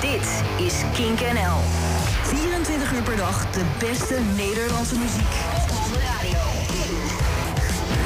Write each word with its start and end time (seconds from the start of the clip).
Dit 0.00 0.42
is 0.66 0.74
Kink 0.94 1.20
NL. 1.20 1.58
24 2.22 2.92
uur 2.92 3.02
per 3.02 3.16
dag 3.16 3.50
de 3.50 3.62
beste 3.78 4.18
Nederlandse 4.36 4.98
muziek. 4.98 5.34
Op 5.70 5.92
de 5.92 6.00
radio. 6.00 6.38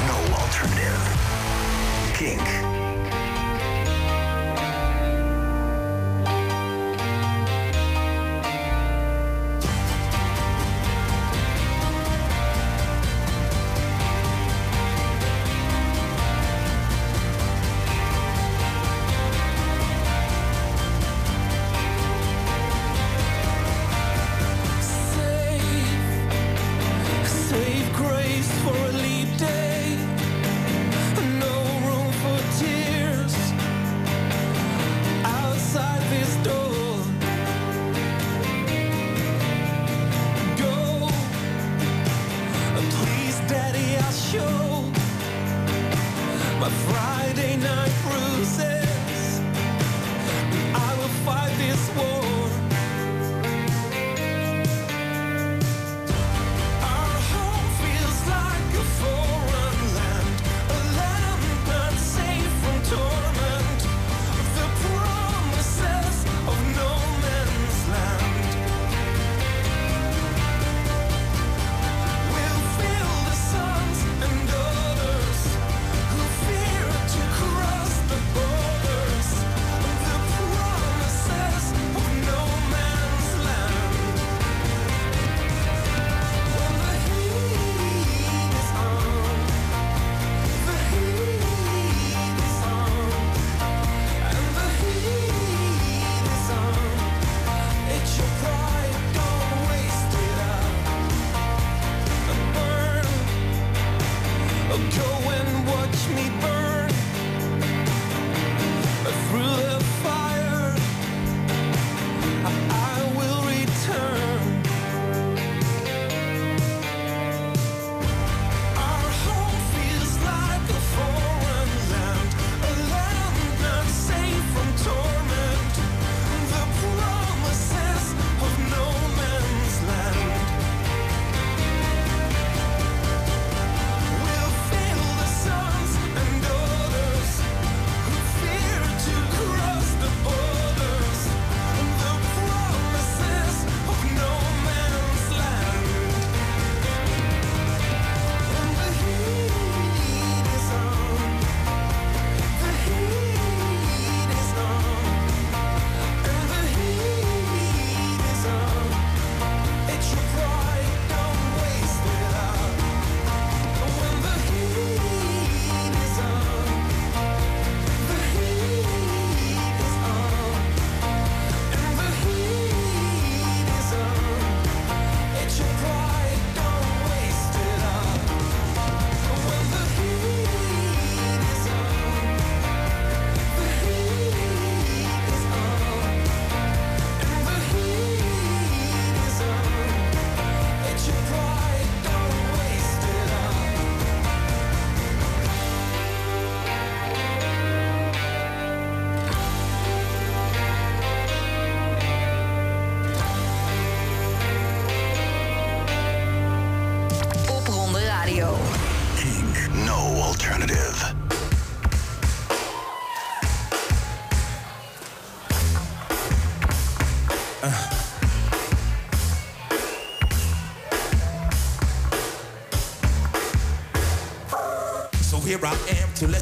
No 0.07 0.35
alternative. 0.35 0.99
Kink. 2.13 2.72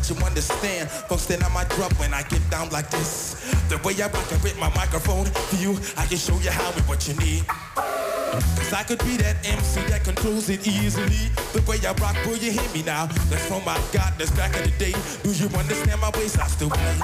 Let 0.01 0.17
you 0.17 0.25
understand. 0.25 0.89
Folks, 0.89 1.25
then 1.27 1.43
I 1.43 1.49
might 1.49 1.69
drop 1.69 1.93
when 1.99 2.11
I 2.13 2.23
get 2.23 2.41
down 2.49 2.69
like 2.69 2.89
this. 2.89 3.35
The 3.69 3.77
way 3.85 3.93
I 4.01 4.07
rock 4.07 4.31
it 4.31 4.41
with 4.41 4.57
my 4.59 4.73
microphone 4.73 5.25
for 5.25 5.55
you, 5.57 5.77
I 5.95 6.05
can 6.07 6.17
show 6.17 6.37
you 6.39 6.49
how 6.49 6.71
and 6.71 6.81
what 6.87 7.07
you 7.07 7.13
need. 7.15 7.45
Cause 7.45 8.73
I 8.73 8.83
could 8.83 8.97
be 8.99 9.17
that 9.17 9.37
MC 9.45 9.81
that 9.91 10.03
controls 10.03 10.49
it 10.49 10.65
easily. 10.65 11.29
The 11.53 11.61
way 11.67 11.77
I 11.85 11.93
rock, 12.01 12.15
will 12.25 12.37
you 12.37 12.51
hear 12.51 12.69
me 12.73 12.81
now? 12.81 13.05
That's 13.29 13.45
oh 13.51 13.59
from 13.59 13.65
my 13.65 13.77
God, 13.91 14.13
that's 14.17 14.31
back 14.31 14.55
in 14.57 14.63
the 14.63 14.75
day. 14.79 14.95
Do 15.21 15.29
you 15.31 15.45
understand 15.55 16.01
my 16.01 16.09
ways? 16.17 16.35
I 16.37 16.47
still 16.47 16.71
play. 16.71 16.97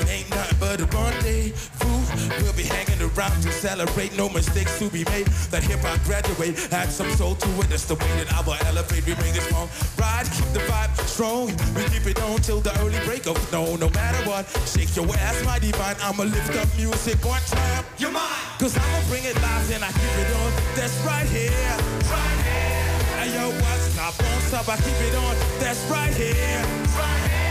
It 0.00 0.08
ain't 0.08 0.30
nothing 0.30 0.58
but 0.58 0.80
a 0.80 0.86
rendezvous. 0.86 2.42
We'll 2.42 2.54
be 2.54 2.62
hanging 2.64 2.95
around 3.16 3.42
to 3.42 3.52
celebrate. 3.52 4.16
No 4.16 4.28
mistakes 4.28 4.78
to 4.78 4.90
be 4.90 5.04
made. 5.04 5.26
That 5.50 5.62
hip 5.62 5.80
hop 5.80 6.02
graduate. 6.04 6.72
Add 6.72 6.90
some 6.90 7.10
soul 7.12 7.34
to 7.34 7.48
it. 7.60 7.68
That's 7.68 7.84
the 7.84 7.94
way 7.94 8.12
that 8.20 8.32
I 8.32 8.40
will 8.42 8.58
elevate. 8.66 9.06
We 9.06 9.14
bring 9.14 9.32
this 9.32 9.50
long 9.52 9.68
ride. 9.98 10.26
Keep 10.32 10.52
the 10.52 10.60
vibe 10.68 10.92
strong. 11.06 11.46
We 11.74 11.82
keep 11.88 12.06
it 12.06 12.20
on 12.22 12.38
till 12.40 12.60
the 12.60 12.72
early 12.80 12.98
break 13.06 13.26
of 13.26 13.36
no. 13.52 13.76
No 13.76 13.88
matter 13.90 14.28
what. 14.28 14.46
Shake 14.66 14.94
your 14.96 15.08
ass, 15.16 15.44
my 15.44 15.58
divine. 15.58 15.96
I'ma 16.02 16.24
lift 16.24 16.54
up 16.56 16.68
music 16.76 17.22
one 17.24 17.42
time. 17.46 17.84
You're 17.98 18.12
mine. 18.12 18.22
Cause 18.58 18.76
I'ma 18.76 19.00
bring 19.08 19.24
it 19.24 19.36
live 19.40 19.70
and 19.72 19.84
I 19.84 19.92
keep 19.92 20.16
it 20.20 20.30
on. 20.36 20.50
That's 20.74 20.96
right 21.04 21.28
here. 21.28 21.72
Right 22.12 22.40
here. 22.44 22.76
Hey 23.16 23.34
yo, 23.34 23.50
what's 23.50 23.98
up? 23.98 24.14
Won't 24.20 24.42
stop. 24.44 24.68
I 24.68 24.76
keep 24.76 25.00
it 25.08 25.14
on. 25.14 25.34
That's 25.58 25.80
right 25.90 26.14
here. 26.14 26.60
Right 26.94 27.22
here. 27.32 27.46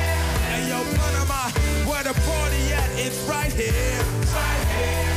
Hey 0.51 0.69
yo, 0.69 0.79
Panama, 0.95 1.49
where 1.89 2.03
the 2.03 2.13
party 2.13 2.73
at? 2.73 2.89
It's 2.99 3.19
right 3.27 3.51
here. 3.51 3.99
Right 4.33 4.63
here. 4.77 5.14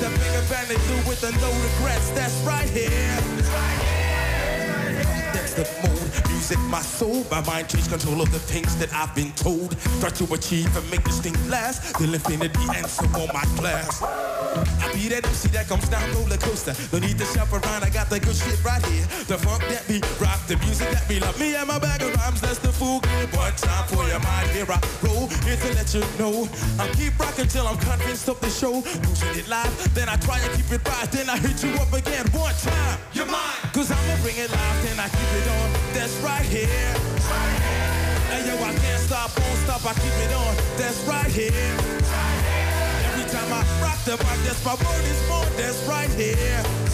The 0.00 0.10
bigger 0.10 0.44
band 0.48 0.68
they 0.68 0.76
do 0.86 1.08
with 1.08 1.20
the 1.20 1.32
no 1.40 1.50
regrets. 1.50 2.10
That's 2.10 2.34
right 2.46 2.68
here. 2.70 2.90
Right 2.90 3.82
here. 3.82 5.04
That's 5.32 5.54
constant 5.54 6.02
mode. 6.02 6.07
Music, 6.28 6.58
my 6.70 6.80
soul, 6.80 7.24
my 7.30 7.40
mind 7.46 7.68
change 7.68 7.88
control 7.88 8.20
of 8.20 8.30
the 8.32 8.38
things 8.38 8.76
that 8.76 8.92
I've 8.94 9.14
been 9.14 9.32
told. 9.32 9.78
Try 10.00 10.10
to 10.10 10.34
achieve 10.34 10.74
and 10.76 10.90
make 10.90 11.04
this 11.04 11.20
thing 11.20 11.36
last 11.48 11.94
till 11.96 12.12
infinity 12.14 12.66
and 12.76 12.86
some 12.86 13.14
on 13.16 13.28
my 13.34 13.44
class. 13.56 14.02
I 14.02 14.90
be 14.94 15.08
that 15.08 15.26
MC 15.26 15.48
that 15.48 15.68
comes 15.68 15.88
down 15.88 16.02
roller 16.14 16.36
coaster. 16.38 16.74
No 16.92 16.98
need 16.98 17.18
to 17.18 17.24
shop 17.26 17.52
around, 17.52 17.84
I 17.84 17.90
got 17.90 18.08
the 18.08 18.18
good 18.20 18.34
shit 18.34 18.62
right 18.64 18.84
here. 18.86 19.06
The 19.28 19.38
funk 19.38 19.62
that 19.68 19.86
be 19.86 20.00
rock, 20.20 20.40
the 20.46 20.56
music 20.64 20.90
that 20.90 21.08
be 21.08 21.20
love. 21.20 21.38
Me 21.38 21.54
and 21.54 21.68
my 21.68 21.78
bag 21.78 22.02
of 22.02 22.14
rhymes, 22.16 22.40
that's 22.40 22.58
the 22.58 22.72
fool. 22.72 23.00
One 23.36 23.52
time 23.56 23.86
for 23.88 24.04
your 24.08 24.20
mind, 24.20 24.50
here 24.50 24.66
I 24.68 24.80
roll. 25.04 25.28
Here 25.44 25.56
to 25.56 25.68
let 25.74 25.92
you 25.92 26.04
know. 26.18 26.48
I'll 26.78 26.92
keep 26.94 27.18
rocking 27.18 27.48
till 27.48 27.66
I'm 27.66 27.78
convinced 27.78 28.28
of 28.28 28.40
the 28.40 28.50
show. 28.50 28.80
Losing 29.04 29.34
it 29.36 29.48
live, 29.48 29.72
then 29.94 30.08
I 30.08 30.16
try 30.16 30.38
and 30.38 30.50
keep 30.56 30.70
it 30.72 30.86
right. 30.88 31.10
Then 31.10 31.28
I 31.28 31.36
hit 31.36 31.62
you 31.62 31.74
up 31.76 31.92
again 31.92 32.26
one 32.32 32.54
time. 32.54 32.98
You're 33.12 33.26
mine. 33.26 33.58
Cause 33.74 33.90
I'ma 33.90 34.16
bring 34.22 34.36
it 34.36 34.50
live, 34.50 34.78
then 34.82 34.98
I 34.98 35.08
keep 35.08 35.32
it 35.36 35.46
on. 35.48 35.68
That's 35.92 36.07
right 36.20 36.44
here. 36.44 36.66
Right 36.66 37.58
here. 37.64 37.98
Hey 38.30 38.46
yo, 38.48 38.54
I 38.62 38.72
can't 38.74 39.00
stop, 39.00 39.30
won't 39.38 39.58
stop, 39.64 39.84
I 39.84 39.94
keep 39.94 40.16
it 40.24 40.32
on. 40.32 40.54
That's 40.76 41.00
right 41.04 41.30
here. 41.30 41.50
Right 41.50 42.40
here. 42.48 42.68
Every 43.08 43.26
time 43.30 43.50
I 43.52 43.62
rock 43.82 43.98
the 44.04 44.16
mic, 44.16 44.38
that's 44.44 44.64
my 44.64 44.74
word 44.74 45.04
is 45.04 45.20
born. 45.28 45.48
That's 45.56 45.80
right 45.88 46.10
here. 46.10 46.36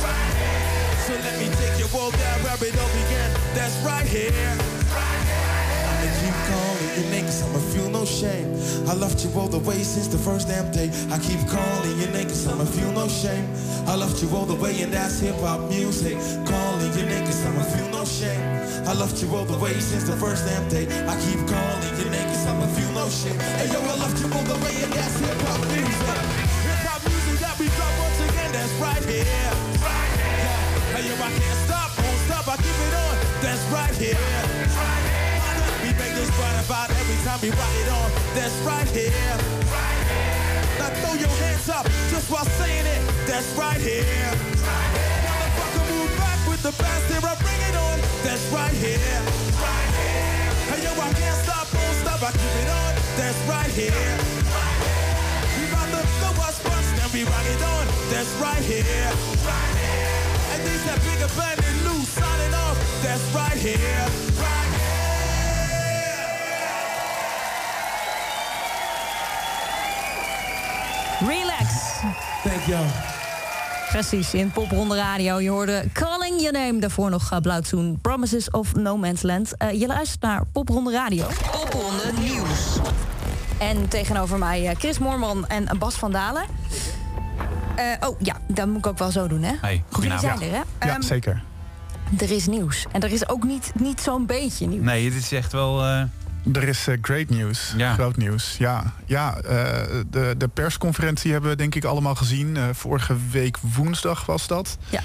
Right 0.02 0.34
here. 0.40 0.74
So 1.06 1.12
let 1.14 1.38
me 1.38 1.48
take 1.60 1.78
you 1.78 1.86
all 1.98 2.10
there 2.10 2.38
where 2.42 2.56
it 2.68 2.78
all 2.78 2.92
began. 2.96 3.30
That's 3.54 3.76
right 3.84 4.06
here. 4.06 4.30
Right 4.30 5.24
here. 5.28 5.63
I'ma 6.04 6.20
keep 6.20 6.36
calling 6.52 7.00
your 7.00 7.10
name 7.10 7.24
cause 7.24 7.42
I'ma 7.42 7.58
feel 7.72 7.88
no 7.88 8.04
shame. 8.04 8.52
I 8.86 8.92
loved 8.92 9.24
you 9.24 9.30
all 9.40 9.48
the 9.48 9.58
way 9.58 9.80
since 9.82 10.06
the 10.06 10.18
first 10.18 10.48
damn 10.48 10.70
day. 10.70 10.92
I 11.08 11.16
keep 11.18 11.40
calling 11.48 11.96
your 11.98 12.10
name 12.10 12.28
cause 12.28 12.46
I'ma 12.46 12.66
feel 12.66 12.92
no 12.92 13.08
shame. 13.08 13.48
I 13.86 13.94
loved 13.96 14.20
you 14.20 14.28
all 14.36 14.44
the 14.44 14.54
way 14.54 14.82
and 14.82 14.92
that's 14.92 15.20
hip 15.20 15.36
hop 15.40 15.60
music. 15.70 16.20
Calling 16.44 16.92
your 16.92 17.08
name 17.08 17.24
cause 17.24 17.40
I'ma 17.46 17.62
feel 17.72 17.88
no 17.88 18.04
shame. 18.04 18.44
I 18.84 18.92
loved 18.92 19.16
you 19.22 19.34
all 19.34 19.46
the 19.46 19.56
way 19.56 19.80
since 19.80 20.04
the 20.04 20.16
first 20.16 20.44
damn 20.44 20.68
day. 20.68 20.84
I 21.08 21.16
keep 21.24 21.40
calling 21.48 21.96
your 21.96 22.10
name 22.12 22.28
cause 22.28 22.46
I'ma 22.52 22.66
feel 22.76 22.92
no 22.92 23.08
shame. 23.08 23.40
Hey 23.56 23.72
yo, 23.72 23.80
I 23.80 23.96
loved 23.96 24.20
you 24.20 24.28
all 24.28 24.44
the 24.44 24.60
way 24.60 24.76
and 24.84 24.92
that's 24.92 25.16
hip 25.24 25.40
hop 25.48 25.60
music. 25.72 26.20
Hip 26.68 26.84
hop 26.84 27.00
music 27.08 27.40
that 27.40 27.56
we 27.56 27.72
drop 27.80 27.92
once 28.04 28.20
again, 28.28 28.52
that's 28.52 28.74
right 28.76 29.04
here. 29.08 29.24
Right 29.80 30.12
here. 30.20 31.00
Hey 31.00 31.08
yo, 31.08 31.14
I 31.16 31.32
can't 31.32 31.60
stop, 31.64 31.88
won't 31.96 32.20
stop, 32.28 32.44
I 32.44 32.56
keep 32.60 32.76
it 32.76 32.92
on. 32.92 33.14
That's 33.40 33.64
right 33.72 33.94
here. 33.96 34.20
Right 34.20 35.00
here. 35.00 35.03
Part 36.34 36.58
about 36.66 36.90
every 36.90 37.14
time 37.22 37.38
we 37.42 37.50
rock 37.54 37.74
it 37.78 37.88
on. 37.94 38.10
That's 38.34 38.56
right 38.66 38.88
here. 38.90 39.14
Right 39.70 40.02
here. 40.10 40.66
Now 40.82 40.90
throw 40.98 41.14
your 41.14 41.30
hands 41.38 41.68
up 41.70 41.86
just 42.10 42.26
while 42.26 42.44
saying 42.58 42.86
it. 42.86 43.00
That's 43.30 43.46
right 43.54 43.78
here. 43.78 44.02
Right 44.02 44.90
here. 44.98 45.22
Motherfucker, 45.30 45.84
move 45.94 46.10
back 46.18 46.40
with 46.50 46.62
the 46.66 46.74
bass 46.74 47.06
here. 47.06 47.22
I 47.22 47.34
bring 47.38 47.60
it 47.70 47.76
on. 47.78 47.96
That's 48.26 48.42
right 48.50 48.74
here. 48.74 48.98
Right 49.62 49.90
here. 49.94 50.74
Hey 50.74 50.82
yo, 50.82 50.90
I 50.98 51.12
can't 51.14 51.38
stop, 51.46 51.70
won't 51.70 51.96
stop. 52.02 52.18
I 52.18 52.30
keep 52.34 52.54
it 52.62 52.70
on. 52.82 52.92
That's 53.14 53.38
right 53.46 53.70
here. 53.70 53.94
Right 53.94 54.78
here. 54.82 55.14
We 55.54 55.62
about 55.70 55.86
to 55.94 56.02
throw 56.18 56.34
us 56.50 56.58
first, 56.66 56.88
then 56.98 57.08
we 57.14 57.22
rock 57.30 57.46
it 57.46 57.62
on. 57.62 57.84
That's 58.10 58.32
right 58.42 58.64
here. 58.66 58.82
Right 59.46 59.74
here. 59.78 60.18
And 60.50 60.60
these 60.66 60.82
that 60.82 60.98
bigger 61.06 61.30
band 61.38 61.62
and 61.62 61.78
loose 61.86 62.10
signing 62.10 62.54
off. 62.58 62.74
That's 63.06 63.22
right. 63.30 63.54
Right 63.54 63.78
here. 63.78 64.33
Thank 72.44 72.60
y'all. 72.66 72.86
Precies, 73.90 74.34
in 74.34 74.50
Popronde 74.50 74.96
Radio. 74.96 75.40
Je 75.40 75.48
hoorde 75.50 75.84
Calling 75.92 76.40
Your 76.40 76.52
Name. 76.52 76.78
Daarvoor 76.80 77.10
nog 77.10 77.32
uh, 77.32 77.38
Blauwtsoen, 77.38 77.98
Promises 78.02 78.50
of 78.50 78.74
No 78.74 78.96
Man's 78.96 79.22
Land. 79.22 79.56
Eh, 79.56 79.80
je 79.80 79.86
luistert 79.86 80.20
naar 80.22 80.42
Popronde 80.52 80.92
Radio. 80.92 81.26
Popronde 81.52 82.02
Nieuws. 82.20 82.76
En 83.58 83.88
tegenover 83.88 84.38
mij 84.38 84.68
eh, 84.68 84.76
Chris 84.78 84.98
Moorman 84.98 85.46
en 85.46 85.68
Bas 85.78 85.94
van 85.94 86.12
Dalen. 86.12 86.44
Eh, 87.76 87.84
oh 88.08 88.20
ja, 88.20 88.36
dat 88.48 88.66
moet 88.66 88.76
ik 88.76 88.86
ook 88.86 88.98
wel 88.98 89.10
zo 89.10 89.26
doen, 89.28 89.42
hè? 89.42 89.52
Hey, 89.60 89.82
goedenavond. 89.90 90.40
er, 90.40 90.46
hè? 90.50 90.56
Ja, 90.56 90.64
Ehm, 90.78 91.02
zeker. 91.02 91.42
er 92.18 92.30
is 92.30 92.46
nieuws. 92.46 92.86
En 92.92 93.00
er 93.00 93.12
is 93.12 93.28
ook 93.28 93.44
niet, 93.44 93.72
niet 93.74 94.00
zo'n 94.00 94.26
beetje 94.26 94.66
nieuws. 94.66 94.84
Nee, 94.84 95.10
dit 95.10 95.18
is 95.22 95.32
echt 95.32 95.52
wel... 95.52 95.82
Er 96.52 96.68
is 96.68 96.86
eh, 96.86 96.96
great 97.02 97.28
nieuws. 97.28 97.72
Ja. 97.76 97.94
Groot 97.94 98.16
nieuws. 98.16 98.56
Ja, 98.58 98.92
ja 99.06 99.36
eh, 99.36 99.82
de, 100.10 100.34
de 100.38 100.48
persconferentie 100.48 101.32
hebben 101.32 101.50
we 101.50 101.56
denk 101.56 101.74
ik 101.74 101.84
allemaal 101.84 102.14
gezien. 102.14 102.56
Eh, 102.56 102.62
vorige 102.72 103.16
week 103.30 103.56
woensdag 103.60 104.26
was 104.26 104.46
dat. 104.46 104.78
Ja. 104.88 105.00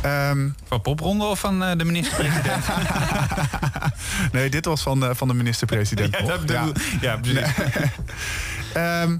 Ehm, 0.00 0.48
van 0.64 0.80
popronde 0.80 1.24
of 1.24 1.40
van 1.40 1.62
eh, 1.64 1.76
de 1.78 1.84
minister-president? 1.84 2.64
nee, 4.32 4.50
dit 4.50 4.64
was 4.64 4.82
van, 4.82 5.04
eh, 5.04 5.10
van 5.12 5.28
de 5.28 5.34
minister-president. 5.34 6.16
ja, 6.18 6.24
dat 6.26 6.40
bedoel- 6.46 6.72
ja, 7.00 7.16
precies. 7.16 7.48
Ehm, 8.74 9.16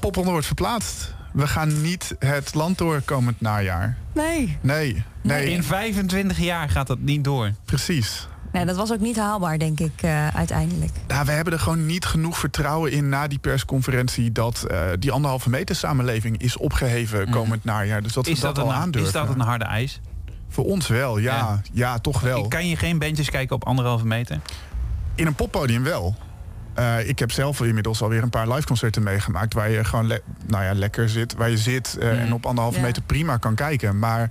Popronde 0.00 0.30
wordt 0.30 0.46
verplaatst. 0.46 1.14
We 1.32 1.46
gaan 1.46 1.80
niet 1.80 2.14
het 2.18 2.54
land 2.54 2.78
door 2.78 3.00
komend 3.00 3.40
najaar. 3.40 3.96
Nee. 4.14 4.58
Nee, 4.60 5.02
nee, 5.22 5.50
In 5.50 5.62
25 5.64 6.38
jaar 6.38 6.68
gaat 6.70 6.86
dat 6.86 6.98
niet 6.98 7.24
door. 7.24 7.52
precies. 7.64 8.26
Nee, 8.52 8.64
dat 8.64 8.76
was 8.76 8.92
ook 8.92 9.00
niet 9.00 9.16
haalbaar, 9.16 9.58
denk 9.58 9.80
ik, 9.80 9.92
eh, 10.02 10.28
uiteindelijk. 10.28 10.90
Nou, 11.08 11.24
we 11.24 11.30
hebben 11.32 11.52
er 11.52 11.58
gewoon 11.58 11.86
niet 11.86 12.04
genoeg 12.04 12.38
vertrouwen 12.38 12.92
in 12.92 13.08
na 13.08 13.26
die 13.28 13.38
persconferentie 13.38 14.32
dat 14.32 14.62
eh, 14.62 14.80
die 14.98 15.10
anderhalve 15.12 15.50
meter 15.50 15.76
samenleving 15.76 16.38
is 16.38 16.56
opgeheven 16.56 17.30
komend 17.30 17.64
najaar. 17.64 18.02
Dus 18.02 18.12
dat 18.12 18.24
Mhm. 18.24 18.32
Is 18.32 18.40
we 18.40 18.46
dat, 18.46 18.54
dat, 18.54 18.64
al 18.64 18.70
een, 18.70 18.76
aandurven. 18.76 19.06
is 19.06 19.12
dat 19.12 19.28
een 19.34 19.40
harde 19.40 19.64
eis? 19.64 20.00
Voor 20.48 20.64
ons 20.64 20.86
wel, 20.88 21.18
ja. 21.18 21.36
Ja, 21.36 21.60
Ja. 21.72 21.98
toch 21.98 22.20
wel. 22.20 22.48
Kan 22.48 22.68
je 22.68 22.76
geen 22.76 22.98
bandjes 22.98 23.30
kijken 23.30 23.56
op 23.56 23.64
anderhalve 23.66 24.06
meter? 24.06 24.40
In 25.14 25.26
een 25.26 25.34
poppodium 25.34 25.82
wel. 25.82 26.16
Eh, 26.74 27.08
ik 27.08 27.18
heb 27.18 27.30
zelf 27.32 27.60
inmiddels 27.60 28.02
alweer 28.02 28.22
een 28.22 28.30
paar 28.30 28.48
liveconcerten 28.48 29.02
meegemaakt... 29.02 29.54
waar 29.54 29.70
je 29.70 29.84
gewoon 29.84 30.06
le- 30.06 30.22
nou 30.46 30.64
ja, 30.64 30.74
lekker 30.74 31.08
zit, 31.08 31.34
waar 31.34 31.50
je 31.50 31.58
zit... 31.58 31.96
eh, 32.00 32.08
Mhm. 32.10 32.18
en 32.18 32.32
op 32.32 32.46
anderhalve 32.46 32.78
Ja. 32.78 32.84
meter 32.84 33.02
prima 33.02 33.36
kan 33.36 33.54
kijken. 33.54 33.98
Maar 33.98 34.30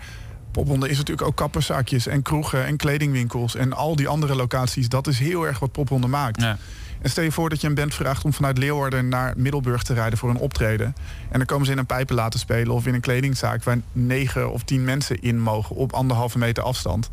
popronde 0.58 0.90
is 0.90 0.98
natuurlijk 0.98 1.28
ook 1.28 1.36
kapperszaakjes 1.36 2.08
en 2.08 2.22
kroegen 2.22 2.66
en 2.66 2.78
kledingwinkels... 2.78 3.56
en 3.56 3.74
al 3.74 3.96
die 3.96 4.08
andere 4.08 4.36
locaties. 4.36 4.90
Dat 4.90 5.08
is 5.08 5.20
heel 5.20 5.48
erg 5.48 5.60
wat 5.60 5.72
popronde 5.72 6.08
maakt. 6.08 6.42
Ja. 6.42 6.58
En 7.02 7.10
stel 7.10 7.24
je 7.24 7.32
voor 7.32 7.50
dat 7.50 7.62
je 7.62 7.68
een 7.68 7.76
band 7.76 7.94
vraagt 7.94 8.24
om 8.24 8.34
vanuit 8.34 8.58
Leeuwarden 8.58 9.08
naar 9.10 9.34
Middelburg 9.38 9.84
te 9.84 9.94
rijden 9.94 10.18
voor 10.18 10.30
een 10.30 10.38
optreden. 10.38 10.96
En 11.30 11.38
dan 11.38 11.46
komen 11.46 11.66
ze 11.66 11.72
in 11.72 11.78
een 11.78 11.86
pijpen 11.86 12.16
laten 12.16 12.40
spelen 12.40 12.74
of 12.74 12.86
in 12.86 12.94
een 12.94 13.02
kledingzaak 13.02 13.64
waar 13.64 13.78
negen 13.92 14.52
of 14.52 14.64
tien 14.64 14.84
mensen 14.84 15.22
in 15.22 15.40
mogen 15.40 15.76
op 15.76 15.94
anderhalve 15.94 16.38
meter 16.38 16.64
afstand. 16.64 17.10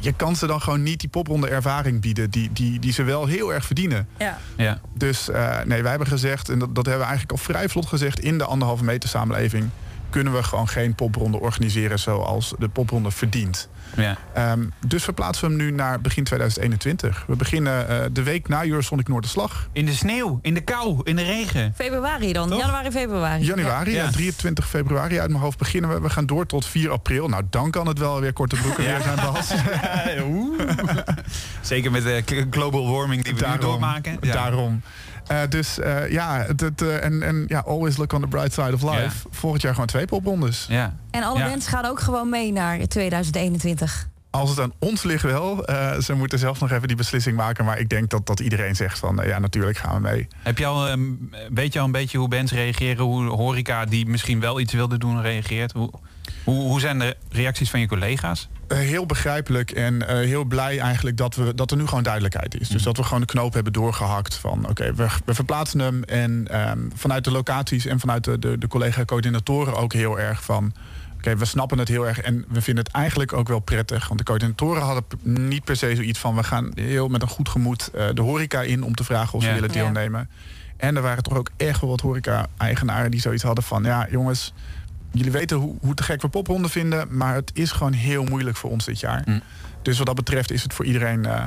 Je 0.00 0.12
kan 0.12 0.36
ze 0.36 0.46
dan 0.46 0.60
gewoon 0.60 0.82
niet 0.82 1.00
die 1.00 1.08
popronde 1.08 1.48
ervaring 1.48 2.00
bieden 2.00 2.30
die, 2.30 2.52
die, 2.52 2.78
die 2.78 2.92
ze 2.92 3.02
wel 3.02 3.26
heel 3.26 3.54
erg 3.54 3.64
verdienen. 3.64 4.08
Ja. 4.18 4.38
Ja. 4.56 4.80
Dus 4.94 5.28
eh, 5.28 5.58
nee, 5.64 5.80
wij 5.80 5.90
hebben 5.90 6.08
gezegd, 6.08 6.48
en 6.48 6.58
dat, 6.58 6.74
dat 6.74 6.86
hebben 6.86 7.06
we 7.06 7.10
eigenlijk 7.10 7.38
al 7.38 7.44
vrij 7.44 7.68
vlot 7.68 7.86
gezegd 7.86 8.20
in 8.20 8.38
de 8.38 8.44
anderhalve 8.44 8.84
meter 8.84 9.08
samenleving, 9.08 9.70
kunnen 10.12 10.32
we 10.32 10.42
gewoon 10.42 10.68
geen 10.68 10.94
popronde 10.94 11.40
organiseren 11.40 11.98
zoals 11.98 12.54
de 12.58 12.68
popronde 12.68 13.10
verdient. 13.10 13.68
Ja. 13.96 14.16
Ehm, 14.34 14.64
dus 14.86 15.04
verplaatsen 15.04 15.48
we 15.48 15.54
hem 15.54 15.64
nu 15.64 15.70
naar 15.70 16.00
begin 16.00 16.24
2021. 16.24 17.24
We 17.26 17.36
beginnen 17.36 17.88
eh, 17.88 17.96
de 18.12 18.22
week 18.22 18.48
na 18.48 18.64
Eurosonic 18.64 19.08
Noorderslag. 19.08 19.68
In 19.72 19.86
de 19.86 19.92
sneeuw, 19.92 20.38
in 20.42 20.54
de 20.54 20.60
kou, 20.60 21.00
in 21.04 21.16
de 21.16 21.22
regen. 21.22 21.72
Februari 21.76 22.32
dan. 22.32 22.48
Toch? 22.48 22.58
Januari, 22.58 22.90
februari. 22.90 23.44
Januari, 23.44 23.90
Ja. 23.90 24.04
ja. 24.04 24.10
23 24.10 24.68
februari 24.68 25.20
uit 25.20 25.30
mijn 25.30 25.42
hoofd 25.42 25.58
beginnen 25.58 25.90
we. 25.90 26.00
We 26.00 26.10
gaan 26.10 26.26
door 26.26 26.46
tot 26.46 26.66
4 26.66 26.90
april. 26.90 27.28
Nou, 27.28 27.42
dan 27.50 27.70
kan 27.70 27.86
het 27.86 27.98
wel 27.98 28.20
weer 28.20 28.32
korte 28.32 28.56
broeken 28.56 28.84
weer 28.84 29.00
zijn, 29.00 29.16
Bas. 29.32 29.52
Zeker 31.60 31.90
met 31.90 32.02
de 32.02 32.46
global 32.50 32.90
warming 32.90 33.24
die 33.24 33.34
we 33.34 33.46
nu 33.46 33.58
doormaken. 33.58 34.16
Ja. 34.20 34.32
Daarom. 34.32 34.82
Eh, 35.32 35.48
dus 35.48 35.78
eh, 35.78 36.10
ja, 36.10 36.44
het, 36.46 36.60
het, 36.60 36.82
eh, 36.82 37.04
en, 37.04 37.22
en 37.22 37.44
ja, 37.48 37.58
always 37.66 37.96
look 37.96 38.12
on 38.12 38.20
the 38.20 38.26
bright 38.26 38.52
side 38.52 38.74
of 38.74 38.82
life. 38.82 39.00
Ja. 39.02 39.10
Volgend 39.30 39.62
jaar 39.62 39.72
gewoon 39.72 39.86
twee 39.86 40.06
poprondes. 40.06 40.66
Ja. 40.68 40.96
En 41.10 41.22
alle 41.22 41.38
Ja. 41.38 41.48
mensen 41.48 41.70
gaan 41.72 41.84
ook 41.84 42.00
gewoon 42.00 42.28
mee 42.28 42.52
naar 42.52 42.86
2021. 42.86 44.08
Als 44.30 44.50
het 44.50 44.60
aan 44.60 44.72
ons 44.78 45.02
ligt 45.02 45.22
wel. 45.22 45.64
Eh, 45.66 45.98
ze 45.98 46.14
moeten 46.14 46.38
zelf 46.38 46.60
nog 46.60 46.70
even 46.70 46.88
die 46.88 46.96
beslissing 46.96 47.36
maken. 47.36 47.64
Maar 47.64 47.78
ik 47.78 47.88
denk 47.88 48.10
dat, 48.10 48.26
dat 48.26 48.40
iedereen 48.40 48.76
zegt 48.76 48.98
van 48.98 49.20
ja, 49.24 49.38
natuurlijk 49.38 49.76
gaan 49.78 49.94
we 49.94 50.00
mee. 50.00 50.28
Heb 50.42 50.58
je 50.58 50.66
al, 50.66 50.88
ehm, 50.88 51.00
weet 51.54 51.72
je 51.72 51.78
al 51.78 51.84
een 51.84 51.92
beetje 51.92 52.18
hoe 52.18 52.28
bands 52.28 52.52
reageren? 52.52 53.04
Hoe 53.04 53.24
de 53.24 53.30
horeca 53.30 53.84
die 53.84 54.06
misschien 54.06 54.40
wel 54.40 54.60
iets 54.60 54.72
wilde 54.72 54.98
doen 54.98 55.20
reageert? 55.22 55.72
Hoe, 55.72 55.90
hoe, 56.44 56.62
hoe 56.62 56.80
zijn 56.80 56.98
de 56.98 57.16
reacties 57.30 57.70
van 57.70 57.80
je 57.80 57.86
collega's? 57.88 58.48
Eh, 58.68 58.78
heel 58.78 59.06
begrijpelijk 59.06 59.70
en 59.70 60.08
eh, 60.08 60.16
heel 60.16 60.44
blij 60.44 60.78
eigenlijk 60.78 61.16
dat, 61.16 61.34
we, 61.34 61.54
dat 61.54 61.70
er 61.70 61.76
nu 61.76 61.86
gewoon 61.86 62.02
duidelijkheid 62.02 62.54
is. 62.54 62.60
Mhm. 62.66 62.72
Dus 62.72 62.82
dat 62.82 62.96
we 62.96 63.02
gewoon 63.02 63.20
de 63.20 63.26
knoop 63.26 63.54
hebben 63.54 63.72
doorgehakt 63.72 64.34
van 64.34 64.68
oké, 64.68 64.94
we, 64.94 65.06
we 65.24 65.34
verplaatsen 65.34 65.80
hem. 65.80 66.02
En 66.04 66.46
ehm, 66.50 66.78
vanuit 66.94 67.24
de 67.24 67.30
locaties 67.30 67.86
en 67.86 68.00
vanuit 68.00 68.24
de, 68.24 68.38
de, 68.38 68.58
de 68.58 68.68
collega-coördinatoren 68.68 69.74
ook 69.76 69.92
heel 69.92 70.20
erg 70.20 70.44
van... 70.44 70.72
Oké, 71.16 71.36
we 71.36 71.44
snappen 71.44 71.78
het 71.78 71.88
heel 71.88 72.06
erg 72.06 72.20
en 72.20 72.44
we 72.48 72.60
vinden 72.62 72.84
het 72.84 72.94
eigenlijk 72.94 73.32
ook 73.32 73.48
wel 73.48 73.58
prettig. 73.60 74.06
Want 74.06 74.18
de 74.18 74.24
coördinatoren 74.24 74.82
hadden 74.82 75.04
niet 75.22 75.64
per 75.64 75.76
se 75.76 75.94
zoiets 75.94 76.18
van... 76.18 76.34
we 76.34 76.42
gaan 76.42 76.72
heel 76.74 77.08
met 77.08 77.22
een 77.22 77.28
goed 77.28 77.48
gemoed 77.48 77.90
eh, 77.94 78.06
de 78.14 78.22
horeca 78.22 78.62
in 78.62 78.82
om 78.84 78.94
te 78.94 79.04
vragen 79.04 79.34
of 79.34 79.42
ze 79.42 79.48
Ja. 79.48 79.54
willen 79.54 79.72
deelnemen. 79.72 80.28
En 80.76 80.96
er 80.96 81.02
waren 81.02 81.22
toch 81.22 81.36
ook 81.36 81.50
echt 81.56 81.80
wel 81.80 81.90
wat 81.90 82.00
horeca-eigenaren 82.00 83.10
die 83.10 83.20
zoiets 83.20 83.42
hadden 83.42 83.64
van... 83.64 83.84
ja 83.84 84.06
jongens, 84.10 84.52
jullie 85.12 85.32
weten 85.32 85.56
hoe, 85.56 85.74
hoe 85.80 85.94
te 85.94 86.02
gek 86.02 86.22
we 86.22 86.28
popronde 86.28 86.68
vinden, 86.68 87.16
maar 87.16 87.34
het 87.34 87.50
is 87.54 87.72
gewoon 87.72 87.92
heel 87.92 88.24
moeilijk 88.24 88.56
voor 88.56 88.70
ons 88.70 88.84
dit 88.84 89.00
jaar. 89.00 89.22
Mm. 89.24 89.42
Dus 89.82 89.96
wat 89.98 90.06
dat 90.06 90.16
betreft 90.16 90.50
is 90.50 90.62
het 90.62 90.74
voor 90.74 90.84
iedereen 90.84 91.26
eh, 91.26 91.44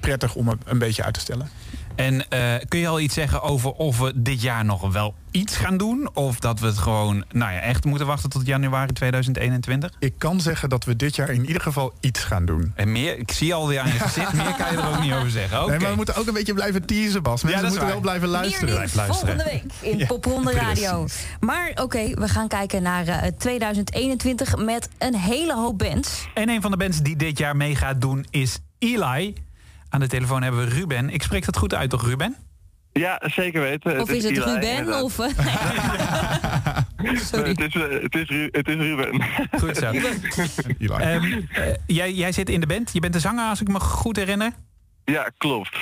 prettig 0.00 0.34
om 0.34 0.48
het 0.48 0.58
een 0.64 0.78
beetje 0.78 1.02
uit 1.04 1.14
te 1.14 1.20
stellen. 1.20 1.48
En 1.94 2.28
eh, 2.28 2.54
kun 2.68 2.78
je 2.80 2.88
al 2.88 3.00
iets 3.00 3.14
zeggen 3.14 3.42
over 3.42 3.70
of 3.70 3.98
we 3.98 4.12
dit 4.14 4.42
jaar 4.42 4.64
nog 4.64 4.92
wel 4.92 5.14
iets 5.30 5.56
gaan 5.56 5.76
doen? 5.76 6.10
Of 6.14 6.38
dat 6.38 6.60
we 6.60 6.66
het 6.66 6.78
gewoon, 6.78 7.24
nou 7.32 7.52
ja, 7.52 7.60
echt 7.60 7.84
moeten 7.84 8.06
wachten 8.06 8.30
tot 8.30 8.46
januari 8.46 8.92
2021? 8.92 9.90
Ik 9.98 10.14
kan 10.18 10.40
zeggen 10.40 10.68
dat 10.68 10.84
we 10.84 10.96
dit 10.96 11.16
jaar 11.16 11.30
in 11.30 11.46
ieder 11.46 11.62
geval 11.62 11.92
iets 12.00 12.20
gaan 12.24 12.44
doen. 12.46 12.72
En 12.76 12.92
meer, 12.92 13.18
ik 13.18 13.30
zie 13.30 13.54
alweer 13.54 13.80
aan 13.80 13.92
je 13.92 13.98
gezicht, 13.98 14.32
meer 14.42 14.54
kan 14.58 14.70
je 14.72 14.76
er 14.78 14.88
ook 14.88 15.00
niet 15.00 15.12
over 15.12 15.30
zeggen. 15.30 15.60
Oké. 15.62 15.70
Nee, 15.70 15.78
maar 15.78 15.90
we 15.90 15.96
moeten 15.96 16.14
ook 16.16 16.26
een 16.26 16.34
beetje 16.34 16.54
blijven 16.54 16.86
teasen, 16.86 17.22
Bas. 17.22 17.42
Mensen 17.42 17.62
dat 17.62 17.70
is 17.72 17.76
moeten 17.76 17.94
wel 17.94 18.02
blijven 18.02 18.28
luisteren. 18.28 18.88
volgende 18.88 19.44
week 19.44 19.64
in 19.80 19.98
Ja, 19.98 20.06
Popronde 20.06 20.52
Radio. 20.52 21.00
precies. 21.04 21.26
Maar 21.40 21.70
oké, 21.74 22.14
we 22.14 22.28
gaan 22.28 22.48
kijken 22.48 22.82
naar 22.82 23.06
eh, 23.06 23.30
2021 23.38 24.56
met 24.56 24.88
een 24.98 25.14
hele 25.14 25.54
hoop 25.54 25.78
bands. 25.78 26.26
En 26.34 26.48
een 26.48 26.60
van 26.62 26.70
de 26.70 26.76
bands 26.76 26.98
die 27.02 27.16
dit 27.16 27.38
jaar 27.38 27.56
mee 27.56 27.76
gaat 27.76 28.00
doen 28.00 28.26
is 28.30 28.58
Eli. 28.78 29.34
Aan 29.92 30.00
de 30.00 30.06
telefoon 30.06 30.42
hebben 30.42 30.64
we 30.64 30.74
Ruben. 30.74 31.10
Ik 31.10 31.22
spreek 31.22 31.44
dat 31.44 31.56
goed 31.56 31.74
uit, 31.74 31.90
toch 31.90 32.04
Ruben? 32.06 32.36
Ja, 32.92 33.22
zeker 33.34 33.60
weten. 33.62 34.00
Of 34.00 34.10
is 34.10 34.24
het 34.24 34.38
Ruben 34.38 34.62
inderdaad. 34.76 35.02
of... 35.02 35.18
eh, 35.18 35.26
Nee. 35.44 35.54
Het 37.12 37.20
is, 37.20 37.30
eh, 37.32 37.44
het, 38.02 38.14
is, 38.14 38.28
Ru- 38.28 38.48
het 38.52 38.68
is 38.68 38.74
Ruben. 38.76 39.22
Goed 39.58 39.76
zo. 39.76 39.90
Eli. 39.90 40.88
Ehm, 40.88 41.40
eh, 41.52 41.74
jij, 41.86 42.12
jij 42.12 42.32
zit 42.32 42.48
in 42.48 42.60
de 42.60 42.66
band. 42.66 42.90
Je 42.92 43.00
bent 43.00 43.12
de 43.12 43.20
zanger, 43.20 43.48
als 43.48 43.60
ik 43.60 43.68
me 43.68 43.80
goed 43.80 44.16
herinner. 44.16 44.52
ja, 45.04 45.30
klopt. 45.38 45.76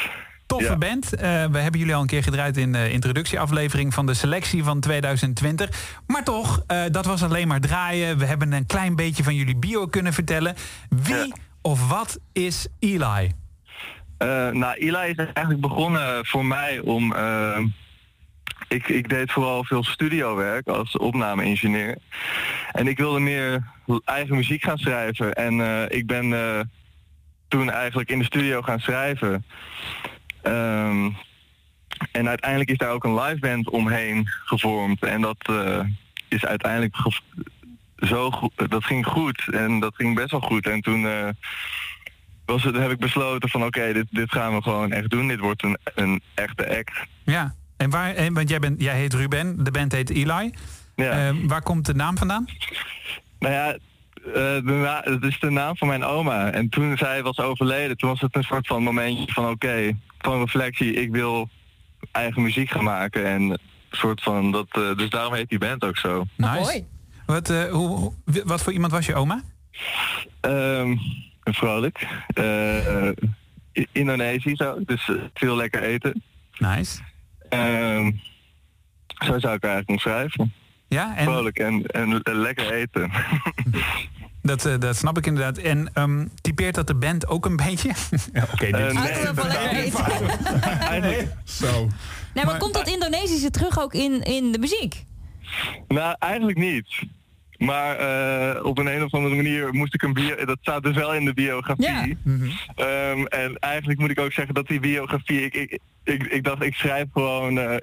Toffe 0.47 0.65
Ja. 0.67 0.77
band. 0.77 1.15
Eh, 1.15 1.21
we 1.47 1.59
hebben 1.59 1.81
jullie 1.81 1.95
al 1.95 2.01
een 2.01 2.07
keer 2.07 2.23
gedraaid 2.23 2.57
in 2.57 2.73
de 2.73 2.91
introductieaflevering 2.93 3.95
van 3.95 4.07
de 4.07 4.15
selectie 4.15 4.65
van 4.65 4.81
2020. 4.81 5.71
Maar 6.07 6.25
toch, 6.25 6.63
eh, 6.67 6.83
dat 6.91 7.07
was 7.07 7.23
alleen 7.23 7.49
maar 7.49 7.61
draaien. 7.61 8.19
We 8.19 8.25
hebben 8.27 8.53
een 8.53 8.67
klein 8.67 8.97
beetje 8.97 9.23
van 9.25 9.35
jullie 9.35 9.57
bio 9.57 9.87
kunnen 9.87 10.13
vertellen. 10.13 10.55
Wie 10.89 11.15
Ja. 11.15 11.27
of 11.63 11.89
wat 11.89 12.19
is 12.33 12.67
Eli? 12.79 13.33
Eh, 14.21 14.51
nou, 14.51 14.75
Eli 14.75 15.11
is 15.11 15.17
eigenlijk 15.17 15.61
begonnen 15.61 16.27
voor 16.27 16.45
mij 16.45 16.79
om... 16.79 17.15
eh, 17.15 17.59
ik, 18.69 18.89
ik 18.89 19.09
deed 19.09 19.33
vooral 19.33 19.65
veel 19.65 19.85
studiowerk 19.85 20.69
als 20.69 20.97
opname-ingenieur. 20.97 21.97
En 22.73 22.87
ik 22.87 22.99
wilde 22.99 23.21
meer 23.21 23.63
eigen 24.05 24.37
muziek 24.37 24.63
gaan 24.63 24.79
schrijven. 24.79 25.33
En 25.33 25.61
eh, 25.61 25.99
ik 25.99 26.07
ben 26.07 26.31
toen 27.49 27.71
eigenlijk 27.71 28.11
in 28.11 28.19
de 28.19 28.25
studio 28.25 28.63
gaan 28.63 28.81
schrijven. 28.81 29.45
Ehm, 30.43 31.11
en 32.13 32.29
uiteindelijk 32.29 32.71
is 32.71 32.79
daar 32.79 32.93
ook 32.93 33.05
een 33.05 33.21
live 33.21 33.39
band 33.39 33.71
omheen 33.71 34.29
gevormd. 34.45 35.03
En 35.03 35.21
dat 35.21 35.53
is 36.29 36.45
uiteindelijk 36.45 36.97
zo 37.97 38.31
goed. 38.31 38.71
Dat 38.71 38.85
ging 38.85 39.07
goed. 39.07 39.49
En 39.51 39.81
dat 39.81 39.95
ging 39.95 40.15
best 40.15 40.31
wel 40.31 40.41
goed. 40.41 40.67
En 40.67 40.81
toen 40.81 41.07
was 42.51 42.65
het, 42.65 42.77
heb 42.77 42.91
ik 42.91 42.99
besloten 42.99 43.49
van 43.49 43.65
oké, 43.65 43.93
dit, 43.93 44.07
dit 44.11 44.33
gaan 44.33 44.55
we 44.55 44.63
gewoon 44.63 44.93
echt 44.93 45.11
doen. 45.11 45.29
Dit 45.29 45.39
wordt 45.41 45.63
een, 45.63 45.79
een 45.95 46.23
echte 46.35 46.79
act. 46.79 46.93
Ja, 47.25 47.55
en 47.77 47.91
waar, 47.91 48.15
en, 48.15 48.35
want 48.35 48.49
jij, 48.49 48.59
bent, 48.59 48.81
jij 48.83 48.97
heet 48.97 49.15
Ruben, 49.15 49.65
de 49.65 49.71
band 49.71 49.93
heet 49.93 50.11
Eli. 50.11 50.51
Ja. 50.97 51.29
Eh, 51.29 51.35
waar 51.47 51.63
komt 51.63 51.87
de 51.87 51.95
naam 51.95 52.19
vandaan? 52.19 52.45
Nou 53.39 53.55
ja, 53.55 53.73
eh, 53.73 54.33
de 54.35 54.63
na- 54.83 55.01
het 55.05 55.23
is 55.25 55.41
de 55.41 55.51
naam 55.51 55.77
van 55.77 55.89
mijn 55.89 56.05
oma. 56.05 56.51
En 56.51 56.69
toen 56.69 56.97
zij 56.97 57.23
was 57.23 57.39
overleden, 57.39 57.97
toen 57.97 58.09
was 58.09 58.21
het 58.21 58.37
een 58.37 58.43
soort 58.43 58.67
van 58.67 58.83
momentje 58.83 59.33
van 59.33 59.49
oké, 59.51 59.93
van 60.19 60.39
reflectie, 60.41 60.93
ik 60.95 61.11
wil 61.11 61.49
eigen 62.13 62.43
muziek 62.43 62.71
gaan 62.71 62.85
maken. 62.85 63.25
En 63.27 63.43
een 63.43 63.59
soort 63.91 64.23
van 64.23 64.51
dat, 64.53 64.67
eh, 64.71 64.97
dus 64.97 65.11
daarom 65.11 65.35
heet 65.35 65.49
die 65.49 65.59
band 65.59 65.85
ook 65.85 65.97
zo. 65.97 66.25
Nice. 66.37 66.53
mooi. 66.61 66.85
Wat, 67.27 67.51
eh, 67.51 67.65
hoe, 67.65 67.89
hoe- 67.89 68.15
wat 68.45 68.63
voor 68.63 68.73
iemand 68.73 68.93
was 68.93 69.07
je 69.07 69.15
oma? 69.15 69.43
Ehm 71.51 71.55
vrolijk. 71.55 72.07
Eh, 72.35 73.07
eh, 73.09 73.13
I- 73.75 73.87
Indonesisch 73.93 74.61
ook, 74.61 74.87
dus 74.87 75.09
eh, 75.09 75.17
veel 75.35 75.57
lekker 75.57 75.83
eten. 75.83 76.23
Nice. 76.59 76.99
Ehm, 77.49 78.11
zo 79.07 79.39
zou 79.39 79.55
ik 79.55 79.63
haar 79.63 79.73
eigenlijk 79.73 79.89
omschrijven. 79.89 80.53
Ja, 80.89 81.17
en 81.17 81.25
Vrolijk 81.25 81.59
en, 81.59 81.87
en 81.87 82.21
lekker 82.25 82.73
eten. 82.73 83.11
dat, 84.43 84.69
dat 84.79 84.97
snap 84.97 85.19
ik 85.19 85.27
inderdaad. 85.27 85.59
En 85.59 85.91
ehm, 85.95 86.27
typeert 86.41 86.75
dat 86.75 86.87
de 86.87 86.95
band 86.95 87.27
ook 87.29 87.47
een 87.47 87.57
beetje? 87.57 87.91
Ja, 88.33 88.43
Oké, 88.53 88.67
dit- 88.67 88.75
eten. 88.75 90.11
eigenlijk, 90.81 91.29
Zo. 91.45 91.81
Nee, 91.81 91.89
maar, 92.35 92.45
Maar- 92.45 92.59
komt 92.59 92.75
dat 92.75 92.89
Indonesische 92.89 93.51
terug 93.51 93.81
ook 93.81 93.95
in, 93.95 94.23
in 94.23 94.53
de 94.53 94.59
muziek? 94.59 95.05
Nou, 95.89 96.17
eigenlijk 96.19 96.59
niet. 96.59 96.87
Maar 97.61 97.97
eh, 97.97 98.65
op 98.65 98.79
een, 98.79 98.87
een 98.87 99.05
of 99.05 99.15
andere 99.15 99.35
manier 99.35 99.73
moest 99.75 99.95
ik 99.95 100.03
een 100.03 100.13
bio... 100.13 100.45
Dat 100.45 100.59
staat 100.61 100.83
dus 100.83 100.95
wel 100.95 101.15
in 101.15 101.25
de 101.25 101.35
biografie. 101.35 101.85
Ja. 101.85 102.07
Ehm, 102.75 103.25
en 103.25 103.59
eigenlijk 103.59 104.01
moet 104.01 104.11
ik 104.11 104.21
ook 104.21 104.33
zeggen 104.33 104.55
dat 104.55 104.67
die 104.67 104.81
biografie... 104.81 105.45
Ik, 105.45 105.55
ik, 105.55 105.79
ik, 106.05 106.23
ik 106.23 106.45
dacht, 106.45 106.63
ik 106.63 106.75
schrijf 106.75 107.07
gewoon 107.13 107.59
eh, 107.59 107.77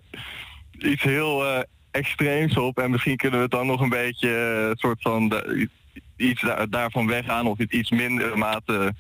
iets 0.80 1.04
heel 1.04 1.46
eh, 1.46 1.60
extreems 1.92 2.58
op. 2.58 2.80
En 2.80 2.92
misschien 2.92 3.18
kunnen 3.18 3.38
we 3.38 3.46
het 3.46 3.54
dan 3.54 3.68
nog 3.68 3.82
een 3.82 3.90
beetje 3.90 4.72
soort 4.78 5.02
van... 5.02 5.30
de- 5.30 5.70
iets 6.16 6.42
daar, 6.42 6.70
daarvan 6.70 7.08
weggaan 7.08 7.48
of 7.48 7.60
iets 7.60 7.92
minder 7.92 8.38
mate 8.38 8.94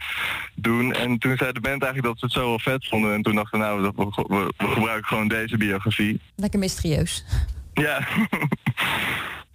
doen. 0.55 0.93
En 0.93 1.17
toen 1.17 1.37
zei 1.37 1.51
de 1.51 1.59
band 1.59 1.83
eigenlijk 1.83 2.03
dat 2.03 2.19
ze 2.19 2.25
het 2.25 2.33
zo 2.33 2.49
wel 2.49 2.59
vet 2.59 2.87
vonden. 2.87 3.13
En 3.13 3.21
toen 3.21 3.35
dachten 3.35 3.59
we, 3.59 3.65
nou, 3.65 3.81
we, 3.81 3.91
we, 3.95 4.53
we 4.57 4.67
gebruiken 4.67 5.07
gewoon 5.07 5.27
deze 5.27 5.57
biografie. 5.57 6.21
Lekker 6.35 6.59
mysterieus. 6.59 7.25
Ja. 7.73 8.07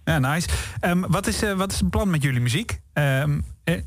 Ja, 0.05 0.19
nice. 0.19 0.47
Ehm, 0.79 1.01
wat, 1.07 1.27
is, 1.27 1.43
eh, 1.43 1.53
wat 1.53 1.71
is 1.71 1.79
het 1.79 1.89
plan 1.89 2.09
met 2.09 2.23
jullie 2.23 2.41
muziek? 2.41 2.79
Ehm, 2.93 3.39
eh, 3.63 3.81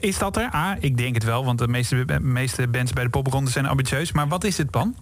is 0.00 0.18
dat 0.18 0.36
er? 0.36 0.50
Ah, 0.50 0.76
ik 0.80 0.96
denk 0.96 1.14
het 1.14 1.24
wel, 1.24 1.44
want 1.44 1.58
de 1.58 1.68
meeste, 1.68 2.04
meeste 2.20 2.68
bands 2.68 2.92
bij 2.92 3.04
de 3.04 3.10
popronde 3.10 3.50
zijn 3.50 3.66
ambitieus. 3.66 4.12
Maar 4.12 4.28
wat 4.28 4.44
is 4.44 4.58
het 4.58 4.70
plan? 4.70 4.96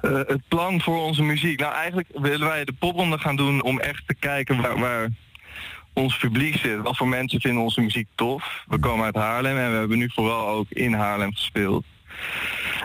Eh, 0.00 0.12
het 0.12 0.48
plan 0.48 0.80
voor 0.80 1.02
onze 1.02 1.22
muziek. 1.22 1.60
Nou, 1.60 1.74
eigenlijk 1.74 2.08
willen 2.12 2.48
wij 2.48 2.64
de 2.64 2.72
popronde 2.72 3.18
gaan 3.18 3.36
doen 3.36 3.62
om 3.62 3.80
echt 3.80 4.02
te 4.06 4.14
kijken 4.14 4.62
waar, 4.62 4.78
waar 4.78 5.08
ons 5.92 6.16
publiek 6.16 6.56
zit. 6.56 6.80
Wat 6.80 6.96
voor 6.96 7.08
mensen 7.08 7.40
vinden 7.40 7.62
onze 7.62 7.80
muziek 7.80 8.08
tof. 8.14 8.64
We 8.66 8.78
komen 8.78 9.04
uit 9.04 9.14
Haarlem 9.14 9.56
en 9.56 9.70
we 9.70 9.76
hebben 9.76 9.98
nu 9.98 10.10
vooral 10.14 10.48
ook 10.48 10.66
in 10.70 10.92
Haarlem 10.92 11.34
gespeeld. 11.34 11.84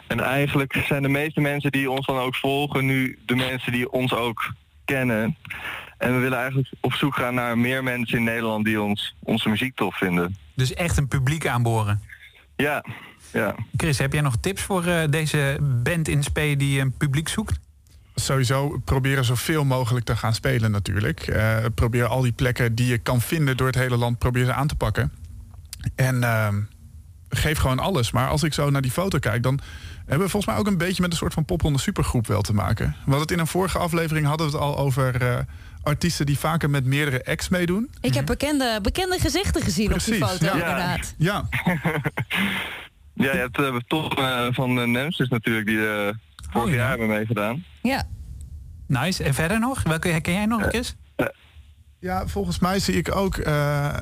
En 0.08 0.20
eigenlijk 0.20 0.84
zijn 0.88 1.02
de 1.02 1.10
meeste 1.10 1.42
mensen 1.42 1.72
die 1.72 1.92
ons 1.92 2.06
dan 2.06 2.18
ook 2.18 2.36
volgen 2.36 2.86
nu 2.86 3.20
de 3.26 3.36
mensen 3.36 3.72
die 3.72 3.92
ons 3.92 4.14
ook 4.14 4.54
kennen. 4.86 5.38
En 6.04 6.14
we 6.14 6.20
willen 6.20 6.38
eigenlijk 6.38 6.70
op 6.80 6.94
zoek 6.94 7.16
gaan 7.16 7.34
naar 7.34 7.58
meer 7.58 7.84
mensen 7.84 8.18
in 8.18 8.24
Nederland 8.24 8.66
die 8.66 8.82
ons, 8.82 9.16
onze 9.20 9.50
muziek 9.50 9.76
tof 9.76 9.98
vinden. 9.98 10.38
Dus 10.54 10.74
echt 10.74 10.98
een 10.98 11.08
publiek 11.08 11.48
aanboren. 11.48 12.02
Ja, 12.56 12.86
ja. 13.32 13.56
Chris, 13.78 13.98
heb 13.98 14.14
jij 14.14 14.22
nog 14.22 14.36
tips 14.40 14.62
voor 14.62 14.86
eh, 14.86 15.10
deze 15.10 15.58
band 15.84 16.08
in 16.08 16.24
spe 16.24 16.56
die 16.58 16.80
een 16.80 16.98
publiek 16.98 17.28
zoekt? 17.28 17.60
Sowieso 18.16 18.82
proberen 18.86 19.26
zoveel 19.26 19.66
mogelijk 19.66 20.06
te 20.06 20.16
gaan 20.16 20.34
spelen 20.34 20.72
natuurlijk. 20.72 21.20
Eh, 21.20 21.58
probeer 21.76 22.06
al 22.06 22.22
die 22.22 22.32
plekken 22.32 22.76
die 22.76 22.88
je 22.88 22.98
kan 22.98 23.22
vinden 23.22 23.58
door 23.58 23.68
het 23.68 23.76
hele 23.76 23.98
land, 23.98 24.18
probeer 24.18 24.46
ze 24.46 24.54
aan 24.54 24.68
te 24.68 24.76
pakken. 24.76 25.12
En 25.96 26.24
ehm, 26.24 26.62
geef 27.30 27.58
gewoon 27.58 27.80
alles. 27.80 28.12
Maar 28.12 28.28
als 28.28 28.44
ik 28.44 28.54
zo 28.54 28.70
naar 28.70 28.82
die 28.82 28.92
foto 28.92 29.20
kijk, 29.20 29.44
dan 29.44 29.60
hebben 29.98 30.26
we 30.26 30.32
volgens 30.32 30.46
mij 30.46 30.56
ook 30.56 30.68
een 30.68 30.78
beetje 30.78 31.02
met 31.02 31.12
een 31.12 31.18
soort 31.18 31.34
van 31.34 31.46
popronde 31.46 31.80
supergroep 31.80 32.28
wel 32.28 32.42
te 32.42 32.54
maken. 32.54 32.96
Hadden 32.98 33.22
het 33.22 33.32
in 33.32 33.40
een 33.40 33.48
vorige 33.48 33.78
aflevering 33.78 34.26
hadden 34.26 34.48
we 34.48 34.54
het 34.54 34.62
al 34.62 34.78
over 34.78 35.22
eh, 35.22 35.38
artiesten 35.84 36.26
die 36.26 36.40
vaker 36.40 36.70
met 36.70 36.86
meerdere 36.86 37.26
acts 37.26 37.50
meedoen. 37.50 37.90
Ik 38.02 38.14
heb 38.14 38.26
bekende, 38.26 38.80
bekende 38.82 39.20
gezichten 39.20 39.62
gezien 39.62 39.94
op 39.94 40.04
die 40.04 40.16
foto, 40.16 40.46
ja. 40.46 40.52
inderdaad. 40.52 41.16
Ja, 41.18 41.50
Ja, 43.14 43.32
je 43.32 43.38
hebt 43.38 43.60
uh, 43.60 43.76
toch 43.88 44.20
uh, 44.20 44.48
van 44.52 44.78
uh, 44.78 44.86
Nemesis 44.86 45.30
natuurlijk 45.30 45.66
die 45.66 45.76
uh, 45.76 46.10
vorig 46.52 46.70
ja. 46.70 46.76
jaar 46.76 46.90
hebben 46.90 47.08
meegedaan. 47.08 47.64
Ja. 47.82 48.04
Nice. 48.88 49.24
En 49.24 49.34
verder 49.34 49.60
nog? 49.60 49.84
Welke 49.84 50.08
herken 50.08 50.34
jij 50.34 50.46
nog, 50.46 50.62
Chris? 50.62 50.96
ja 52.00 52.28
volgens 52.28 52.60
mij 52.60 52.80
zie 52.80 52.96
ik 52.96 53.16
ook... 53.16 53.38
eh, 53.38 53.98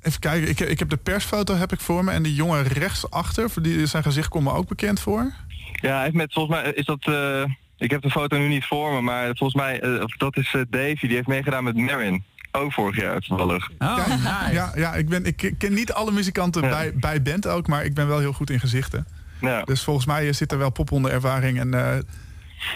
even 0.00 0.20
kijken, 0.20 0.48
ik, 0.48 0.60
ik 0.60 0.78
heb 0.78 0.88
de 0.88 0.96
persfoto 0.96 1.54
heb 1.54 1.72
ik 1.72 1.80
voor 1.80 2.04
me 2.04 2.10
en 2.10 2.22
die 2.22 2.34
jongen 2.34 2.62
rechtsachter, 2.62 3.50
voor 3.50 3.62
die, 3.62 3.86
zijn 3.86 4.02
gezicht 4.02 4.28
komt 4.28 4.44
me 4.44 4.52
ook 4.52 4.68
bekend 4.68 5.00
voor. 5.00 5.32
Ja, 5.72 5.94
hij 5.94 6.02
heeft 6.02 6.14
met, 6.14 6.32
volgens 6.32 6.62
mij 6.62 6.72
is 6.72 6.84
dat... 6.84 7.04
ik 7.82 7.90
heb 7.90 8.02
de 8.02 8.10
foto 8.10 8.38
nu 8.38 8.48
niet 8.48 8.64
voor 8.64 8.92
me, 8.92 9.00
maar 9.00 9.24
volgens 9.26 9.54
mij, 9.62 9.80
eh, 9.80 10.04
dat 10.16 10.36
is 10.36 10.54
Davy, 10.70 11.06
die 11.06 11.14
heeft 11.14 11.26
meegedaan 11.26 11.64
met 11.64 11.76
Marin. 11.76 12.24
Ook 12.52 12.72
vorig 12.72 12.96
jaar 13.00 13.20
toevallig. 13.20 13.70
Oh, 13.78 13.96
Kijk, 13.96 14.08
nice. 14.08 14.52
ja, 14.52 14.72
ja 14.74 14.94
ik, 14.94 15.08
ben, 15.08 15.24
ik 15.24 15.54
ken 15.58 15.72
niet 15.74 15.92
alle 15.92 16.10
muzikanten 16.12 16.62
Ja. 16.62 16.68
bij, 16.68 16.92
bij 16.94 17.22
band 17.22 17.46
ook, 17.48 17.66
maar 17.66 17.84
ik 17.84 17.94
ben 17.94 18.08
wel 18.08 18.18
heel 18.18 18.32
goed 18.32 18.50
in 18.50 18.60
gezichten. 18.60 19.06
Ja. 19.40 19.62
Dus 19.62 19.82
volgens 19.82 20.06
mij 20.06 20.26
eh, 20.28 20.32
zit 20.34 20.52
er 20.52 20.58
wel 20.58 20.70
popronde 20.70 21.10
ervaring 21.10 21.58
en 21.58 21.74
eh, 21.74 21.98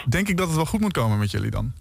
denk 0.08 0.28
ik 0.28 0.36
dat 0.36 0.46
het 0.46 0.56
wel 0.56 0.66
goed 0.66 0.80
moet 0.80 0.92
komen 0.92 1.18
met 1.18 1.30
jullie 1.30 1.50
dan. 1.50 1.72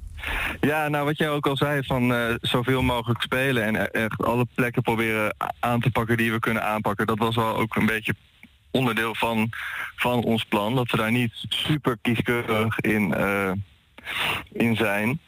ja, 0.62 0.88
nou 0.88 1.06
wat 1.06 1.18
jij 1.18 1.30
ook 1.30 1.48
al 1.48 1.58
zei, 1.58 1.84
van 1.84 2.14
eh, 2.14 2.36
zoveel 2.42 2.82
mogelijk 2.82 3.22
spelen 3.22 3.64
en 3.64 3.92
echt 3.92 4.24
alle 4.24 4.46
plekken 4.56 4.82
proberen 4.82 5.36
aan 5.60 5.80
te 5.80 5.90
pakken 5.92 6.18
die 6.18 6.32
we 6.32 6.40
kunnen 6.40 6.64
aanpakken. 6.64 7.08
Dat 7.08 7.18
was 7.18 7.36
wel 7.36 7.56
ook 7.58 7.76
een 7.76 7.86
beetje 7.86 8.16
onderdeel 8.76 9.16
van, 9.16 9.50
van 9.96 10.24
ons 10.24 10.44
plan. 10.44 10.76
Dat 10.76 10.92
we 10.92 10.98
daar 10.98 11.12
niet 11.12 11.34
super 11.50 11.98
kieskeurig 12.02 12.80
in, 12.80 13.14
eh, 13.14 13.52
in 14.52 14.76
zijn. 14.76 15.20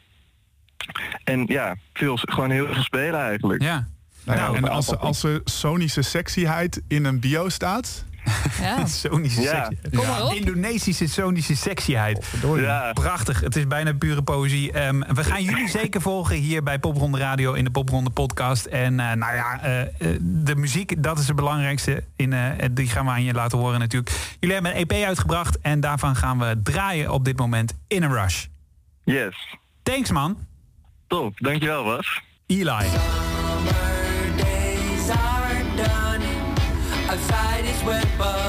En 1.24 1.44
ja, 1.46 1.76
veel, 1.92 2.16
gewoon 2.16 2.50
heel 2.50 2.66
veel 2.66 2.82
spelen 2.82 3.20
eigenlijk. 3.20 3.62
Ja. 3.62 3.88
Nou, 4.24 4.38
nou 4.38 4.56
en 4.56 4.62
nou, 4.62 4.74
als, 4.74 4.96
als 4.96 5.22
er 5.22 5.40
sonische 5.44 6.02
sexyheid 6.02 6.82
in 6.88 7.04
een 7.04 7.20
bio 7.20 7.48
staat, 7.48 8.04
Ja. 9.40 9.70
Kom 9.94 10.06
maar 10.06 10.24
op. 10.24 10.32
Indonesische 10.32 11.06
sonische 11.08 11.56
sexyheid. 11.56 12.26
Ja. 12.56 12.92
Prachtig. 12.92 13.40
Het 13.40 13.56
is 13.56 13.66
bijna 13.66 13.92
pure 13.94 14.22
poëzie. 14.22 14.86
Um, 14.86 15.04
we 15.14 15.24
gaan 15.24 15.42
jullie 15.42 15.68
zeker 15.80 16.00
volgen 16.00 16.36
hier 16.36 16.62
bij 16.62 16.78
Popronde 16.78 17.18
Radio 17.18 17.52
in 17.52 17.64
de 17.64 17.70
Popronde 17.70 18.10
podcast. 18.10 18.64
En 18.64 19.00
eh, 19.00 19.12
nou 19.12 19.34
ja, 19.34 19.62
eh, 19.62 19.80
eh, 19.80 19.88
de 20.20 20.56
muziek, 20.56 21.02
dat 21.02 21.18
is 21.18 21.26
het 21.26 21.36
belangrijkste. 21.36 22.04
In, 22.16 22.34
die 22.70 22.88
gaan 22.88 23.04
we 23.04 23.10
aan 23.10 23.24
je 23.24 23.32
laten 23.32 23.58
horen 23.58 23.78
natuurlijk. 23.78 24.36
Jullie 24.40 24.54
hebben 24.54 24.76
een 24.76 24.88
EP 24.88 25.06
uitgebracht 25.06 25.60
en 25.60 25.80
daarvan 25.80 26.16
gaan 26.16 26.38
we 26.38 26.60
draaien 26.62 27.10
op 27.10 27.24
dit 27.24 27.38
moment 27.38 27.74
in 27.86 28.02
een 28.02 28.12
rush. 28.12 28.44
Yes. 29.04 29.56
Thanks 29.82 30.10
man. 30.10 30.38
Top, 31.06 31.38
dankjewel 31.38 31.84
Bas. 31.84 32.22
Eli. 32.46 32.86
wet 37.88 38.06
by. 38.18 38.47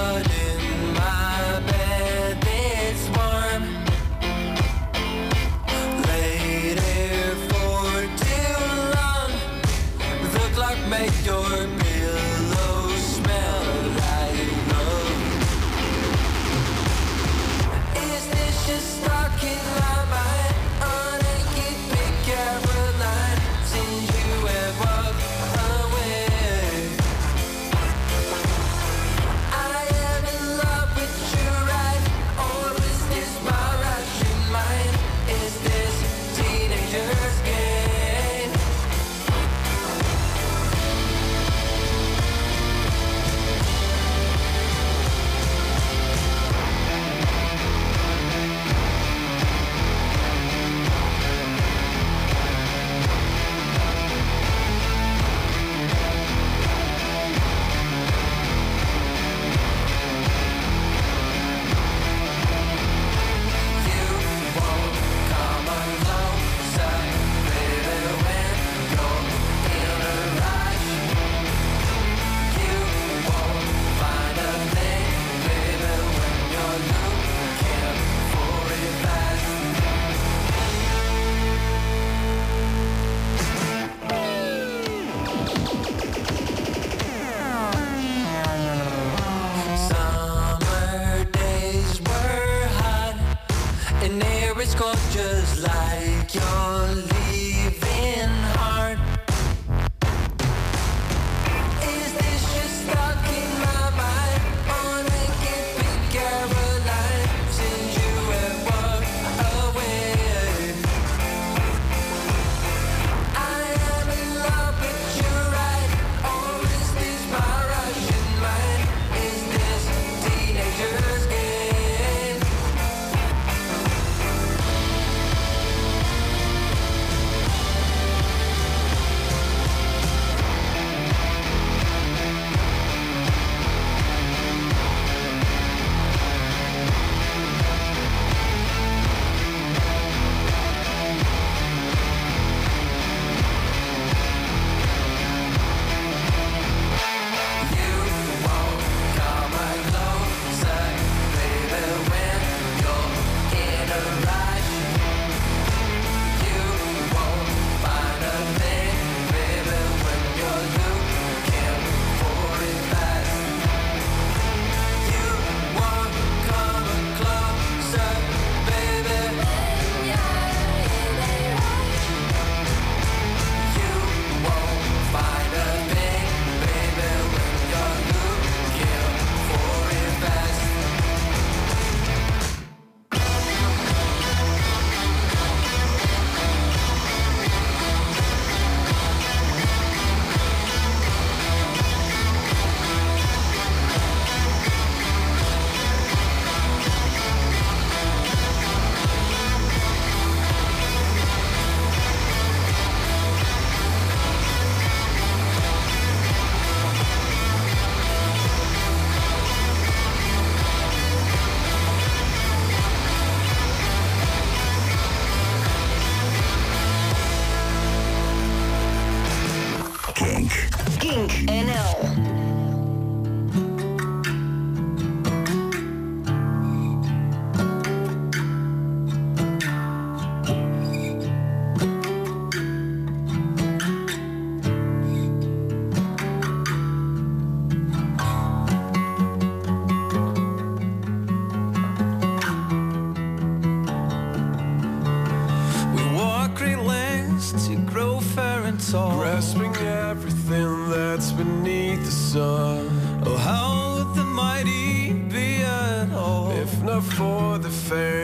fair 257.90 258.19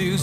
to 0.00 0.16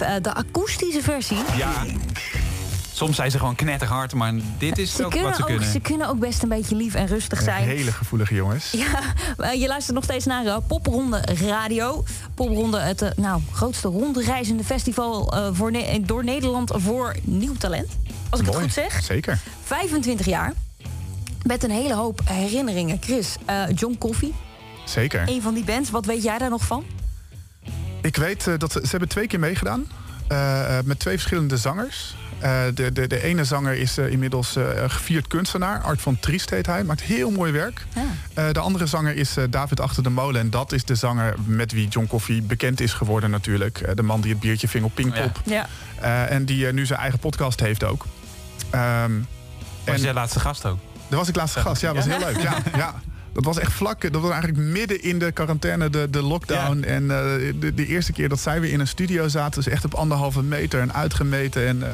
Eh, 0.00 0.14
de 0.22 0.34
akoestische 0.34 1.02
versie. 1.02 1.36
Ja. 1.56 1.72
Soms 2.92 3.16
zijn 3.16 3.30
ze 3.30 3.38
gewoon 3.38 3.54
knetterhard, 3.54 4.14
maar 4.14 4.32
dit 4.58 4.78
is 4.78 4.94
Ze 4.94 5.04
ook 5.04 5.14
wat 5.20 5.36
ze 5.36 5.40
ook, 5.42 5.48
kunnen. 5.48 5.70
ze 5.70 5.80
kunnen 5.80 6.08
ook 6.08 6.18
best 6.18 6.42
een 6.42 6.48
beetje 6.48 6.74
lief 6.76 6.94
en 6.94 7.06
rustig 7.06 7.42
zijn. 7.42 7.64
Hele 7.64 7.92
gevoelige 7.92 8.34
jongens. 8.34 8.70
Ja, 8.70 9.50
je 9.50 9.66
luistert 9.66 9.94
nog 9.94 10.04
steeds 10.04 10.24
naar 10.24 10.46
eh, 10.46 10.56
Popronde 10.66 11.22
Radio. 11.46 12.04
Popronde, 12.34 12.78
het 12.78 13.02
eh, 13.02 13.10
nou, 13.16 13.40
grootste 13.52 13.88
rondreizende 13.88 14.64
festival 14.64 15.34
voor 15.52 15.70
Ne- 15.70 16.00
door 16.02 16.24
Nederland 16.24 16.70
voor 16.74 17.14
nieuw 17.22 17.54
talent. 17.54 17.88
Als 18.30 18.40
ik 18.40 18.46
Mooi. 18.46 18.58
het 18.58 18.72
goed 18.72 18.82
zeg. 18.82 19.02
Zeker. 19.02 19.38
25 19.64 20.26
jaar. 20.26 20.52
Met 21.42 21.64
een 21.64 21.70
hele 21.70 21.94
hoop 21.94 22.20
herinneringen. 22.24 22.98
Chris, 23.00 23.36
John 23.74 23.96
Coffee, 23.98 24.34
Zeker. 24.84 25.22
een 25.28 25.42
van 25.42 25.54
die 25.54 25.64
bands. 25.64 25.90
Wat 25.90 26.04
weet 26.06 26.22
jij 26.22 26.38
daar 26.38 26.50
nog 26.50 26.64
van? 26.64 26.84
Ik 28.04 28.16
weet 28.16 28.46
eh, 28.46 28.54
dat 28.58 28.72
ze, 28.72 28.80
ze 28.82 28.90
hebben 28.90 29.08
twee 29.08 29.26
keer 29.26 29.38
meegedaan. 29.38 29.86
eh, 30.28 30.78
eh, 30.78 30.84
met 30.84 30.98
twee 30.98 31.14
verschillende 31.14 31.56
zangers. 31.56 32.14
Eh, 32.38 32.60
de, 32.74 32.92
de, 32.92 33.06
de 33.06 33.22
ene 33.22 33.44
zanger 33.44 33.74
is 33.74 33.98
eh, 33.98 34.10
inmiddels 34.10 34.56
eh, 34.56 34.64
gevierd 34.86 35.26
kunstenaar. 35.26 35.80
Art 35.82 36.00
van 36.02 36.18
Triest 36.20 36.50
heet 36.50 36.66
hij. 36.66 36.84
Maakt 36.84 37.00
heel 37.02 37.30
mooi 37.30 37.52
werk. 37.52 37.84
Ja. 37.94 38.02
Eh, 38.34 38.52
de 38.52 38.60
andere 38.60 38.86
zanger 38.86 39.16
is 39.16 39.36
eh, 39.36 39.44
David 39.50 39.80
Achter 39.80 40.02
de 40.02 40.10
Molen. 40.10 40.40
En 40.40 40.50
dat 40.50 40.72
is 40.72 40.84
de 40.84 40.94
zanger 40.94 41.34
met 41.46 41.72
wie 41.72 41.88
John 41.88 42.06
Coffee 42.06 42.42
bekend 42.42 42.80
is 42.80 42.92
geworden 42.92 43.30
natuurlijk. 43.30 43.78
Eh, 43.80 43.94
de 43.94 44.02
man 44.02 44.20
die 44.20 44.30
het 44.30 44.40
biertje 44.40 44.68
ving 44.68 44.84
op 44.84 44.94
Pinkpop. 44.94 45.40
Ja. 45.44 45.66
Eh, 46.00 46.30
en 46.30 46.44
die 46.44 46.72
nu 46.72 46.86
zijn 46.86 47.00
eigen 47.00 47.18
podcast 47.18 47.60
heeft 47.60 47.84
ook. 47.84 48.04
Ehm, 48.70 49.12
Was 49.84 50.00
jij 50.00 50.12
laatste 50.12 50.40
gast 50.40 50.66
ook? 50.66 50.78
daar 51.08 51.18
was 51.18 51.28
ik 51.28 51.36
laatste 51.36 51.60
gast. 51.60 51.80
Ja, 51.80 51.92
dat 51.92 52.04
was 52.06 52.16
heel 52.16 52.26
leuk. 52.26 52.42
Ja, 52.42 52.56
ja. 52.76 52.94
Dat 53.34 53.44
was 53.44 53.58
echt 53.58 53.72
vlak. 53.72 54.12
Dat 54.12 54.22
was 54.22 54.30
eigenlijk 54.30 54.62
midden 54.62 55.02
in 55.02 55.18
de 55.18 55.32
quarantaine, 55.32 55.90
de, 55.90 56.10
de 56.10 56.22
lockdown. 56.22 56.82
En 56.82 57.02
eh, 57.02 57.52
de, 57.60 57.74
de 57.74 57.86
eerste 57.86 58.12
keer 58.12 58.28
dat 58.28 58.40
zij 58.40 58.60
weer 58.60 58.72
in 58.72 58.80
een 58.80 58.86
studio 58.88 59.28
zaten, 59.28 59.62
dus 59.62 59.72
echt 59.72 59.84
op 59.84 59.94
anderhalve 59.94 60.42
meter 60.42 60.80
en 60.80 60.94
uitgemeten. 60.94 61.66
En 61.66 61.82
eh, 61.82 61.88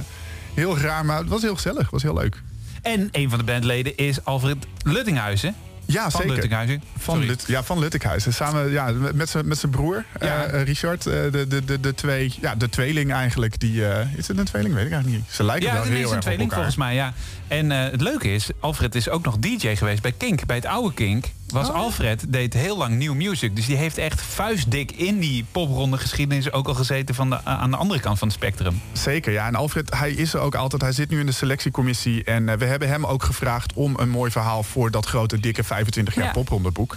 heel 0.55 0.79
raar, 0.79 1.05
maar 1.05 1.19
het 1.19 1.29
was 1.29 1.43
heel 1.43 1.55
gezellig. 1.55 1.81
Het 1.83 1.91
was 1.91 2.03
heel 2.03 2.15
leuk. 2.15 2.43
En 2.83 3.09
een 3.13 3.29
van 3.31 3.39
de 3.39 3.45
bandleden 3.45 3.97
is 3.97 4.25
Alfred 4.25 4.57
Luttinghuizen. 4.85 5.55
Ja, 5.85 6.03
Van 6.03 6.11
zeker. 6.11 6.29
Luttinghuizen. 6.35 6.83
Van. 6.99 7.25
Lut, 7.27 7.45
ja, 7.47 7.63
van 7.63 7.79
Luttikhuizen. 7.79 8.33
Samen 8.33 8.71
ja, 8.71 8.91
met 9.15 9.29
zijn 9.29 9.49
met 9.49 9.59
zijn 9.59 9.73
broer, 9.73 10.05
Ja. 10.21 10.45
eh, 10.45 10.63
Richard. 10.63 11.03
de, 11.03 11.45
de, 11.49 11.65
de, 11.65 11.81
de, 11.81 11.95
twee, 11.95 12.35
ja, 12.41 12.55
de 12.55 12.69
tweeling 12.69 13.13
eigenlijk. 13.13 13.61
Die, 13.61 13.83
is 14.17 14.29
het 14.29 14.39
een 14.39 14.45
tweeling? 14.45 14.75
Weet 14.75 14.87
ik 14.87 14.93
eigenlijk 14.93 15.23
niet. 15.23 15.33
Ze 15.35 15.45
lijken 15.45 15.67
Ja, 15.67 15.73
wel 15.73 15.83
het 15.83 15.91
heel 15.93 15.99
is 16.01 16.05
een 16.05 16.09
erg 16.11 16.17
op 16.17 16.23
tweeling 16.23 16.51
elkaar. 16.51 16.57
volgens 16.65 16.77
mij, 16.85 16.95
ja. 16.95 17.13
En 17.51 17.73
eh, 17.73 17.91
het 17.91 18.01
leuke 18.01 18.33
is, 18.35 18.49
Alfred 18.61 18.95
is 18.95 19.09
ook 19.09 19.25
nog 19.25 19.39
DJ 19.39 19.75
geweest 19.77 20.03
bij 20.03 20.13
Kink, 20.13 20.47
bij 20.47 20.57
het 20.57 20.65
oude 20.67 20.95
Kink. 20.95 21.25
was 21.49 21.69
Oh. 21.69 21.75
Alfred, 21.75 22.25
deed 22.33 22.55
heel 22.55 22.77
lang 22.77 22.97
nieuw 22.97 23.15
music. 23.15 23.57
Dus 23.57 23.67
die 23.67 23.77
heeft 23.77 23.99
echt 23.99 24.23
vuistdik 24.23 24.93
in 24.93 25.19
die 25.19 25.45
popronde 25.53 25.99
geschiedenis 25.99 26.53
ook 26.53 26.69
al 26.69 26.75
gezeten 26.75 27.15
van 27.15 27.31
de, 27.31 27.45
aan 27.45 27.71
de 27.71 27.77
andere 27.77 28.01
kant 28.01 28.19
van 28.19 28.29
het 28.29 28.37
spectrum. 28.37 28.81
Zeker, 28.93 29.33
ja. 29.33 29.47
En 29.47 29.55
Alfred, 29.55 29.95
hij 29.95 30.11
is 30.13 30.35
er 30.35 30.41
ook 30.41 30.55
altijd. 30.55 30.83
Hij 30.83 30.93
zit 30.93 31.11
nu 31.11 31.21
in 31.21 31.27
de 31.27 31.33
selectiecommissie. 31.33 32.25
En 32.25 32.49
eh, 32.49 32.57
we 32.57 32.65
hebben 32.65 32.89
hem 32.89 33.07
ook 33.07 33.23
gevraagd 33.23 33.73
om 33.73 33.95
een 33.99 34.11
mooi 34.11 34.31
verhaal 34.31 34.63
voor 34.63 34.91
dat 34.91 35.07
grote, 35.07 35.41
dikke 35.41 35.65
25 35.65 36.15
jaar 36.15 36.25
Ja. 36.25 36.33
poprondeboek. 36.33 36.97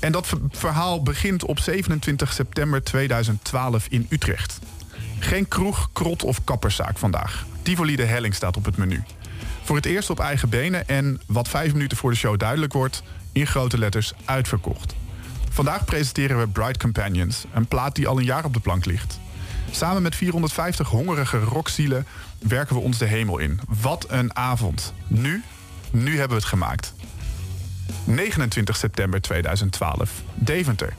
En 0.00 0.12
dat 0.12 0.26
ver- 0.26 0.38
verhaal 0.50 1.02
begint 1.02 1.44
op 1.44 1.58
27 1.58 2.32
september 2.32 2.82
2012 2.84 3.86
in 3.88 4.06
Utrecht. 4.08 4.58
Geen 5.18 5.48
kroeg, 5.48 5.88
krot 5.92 6.22
of 6.22 6.44
kapperszaak 6.44 6.98
vandaag. 6.98 7.46
Tivoli 7.62 7.96
de 7.96 8.04
Helling 8.04 8.34
staat 8.34 8.56
op 8.56 8.64
het 8.64 8.76
menu. 8.76 9.02
Voor 9.62 9.76
het 9.76 9.86
eerst 9.86 10.10
op 10.10 10.20
eigen 10.20 10.48
benen 10.48 10.88
en, 10.88 11.20
wat 11.26 11.48
vijf 11.48 11.72
minuten 11.72 11.96
voor 11.96 12.10
de 12.10 12.16
show 12.16 12.38
duidelijk 12.38 12.72
wordt... 12.72 13.02
in 13.32 13.46
grote 13.46 13.78
letters 13.78 14.12
uitverkocht. 14.24 14.94
Vandaag 15.50 15.84
presenteren 15.84 16.38
we 16.38 16.48
Bright 16.48 16.78
Companions, 16.78 17.44
een 17.54 17.66
plaat 17.66 17.94
die 17.94 18.08
al 18.08 18.18
een 18.18 18.24
jaar 18.24 18.44
op 18.44 18.54
de 18.54 18.60
plank 18.60 18.84
ligt. 18.84 19.20
Samen 19.70 20.02
met 20.02 20.16
450 20.16 20.88
hongerige 20.88 21.38
rockzielen 21.38 22.06
werken 22.38 22.76
we 22.76 22.82
ons 22.82 22.98
de 22.98 23.04
hemel 23.04 23.38
in. 23.38 23.60
Wat 23.80 24.06
een 24.08 24.36
avond. 24.36 24.94
Nu, 25.06 25.42
nu 25.90 26.10
hebben 26.10 26.28
we 26.28 26.42
het 26.42 26.44
gemaakt. 26.44 26.94
29 28.04 28.76
september 28.76 29.20
2012, 29.20 30.22
Deventer. 30.34 30.94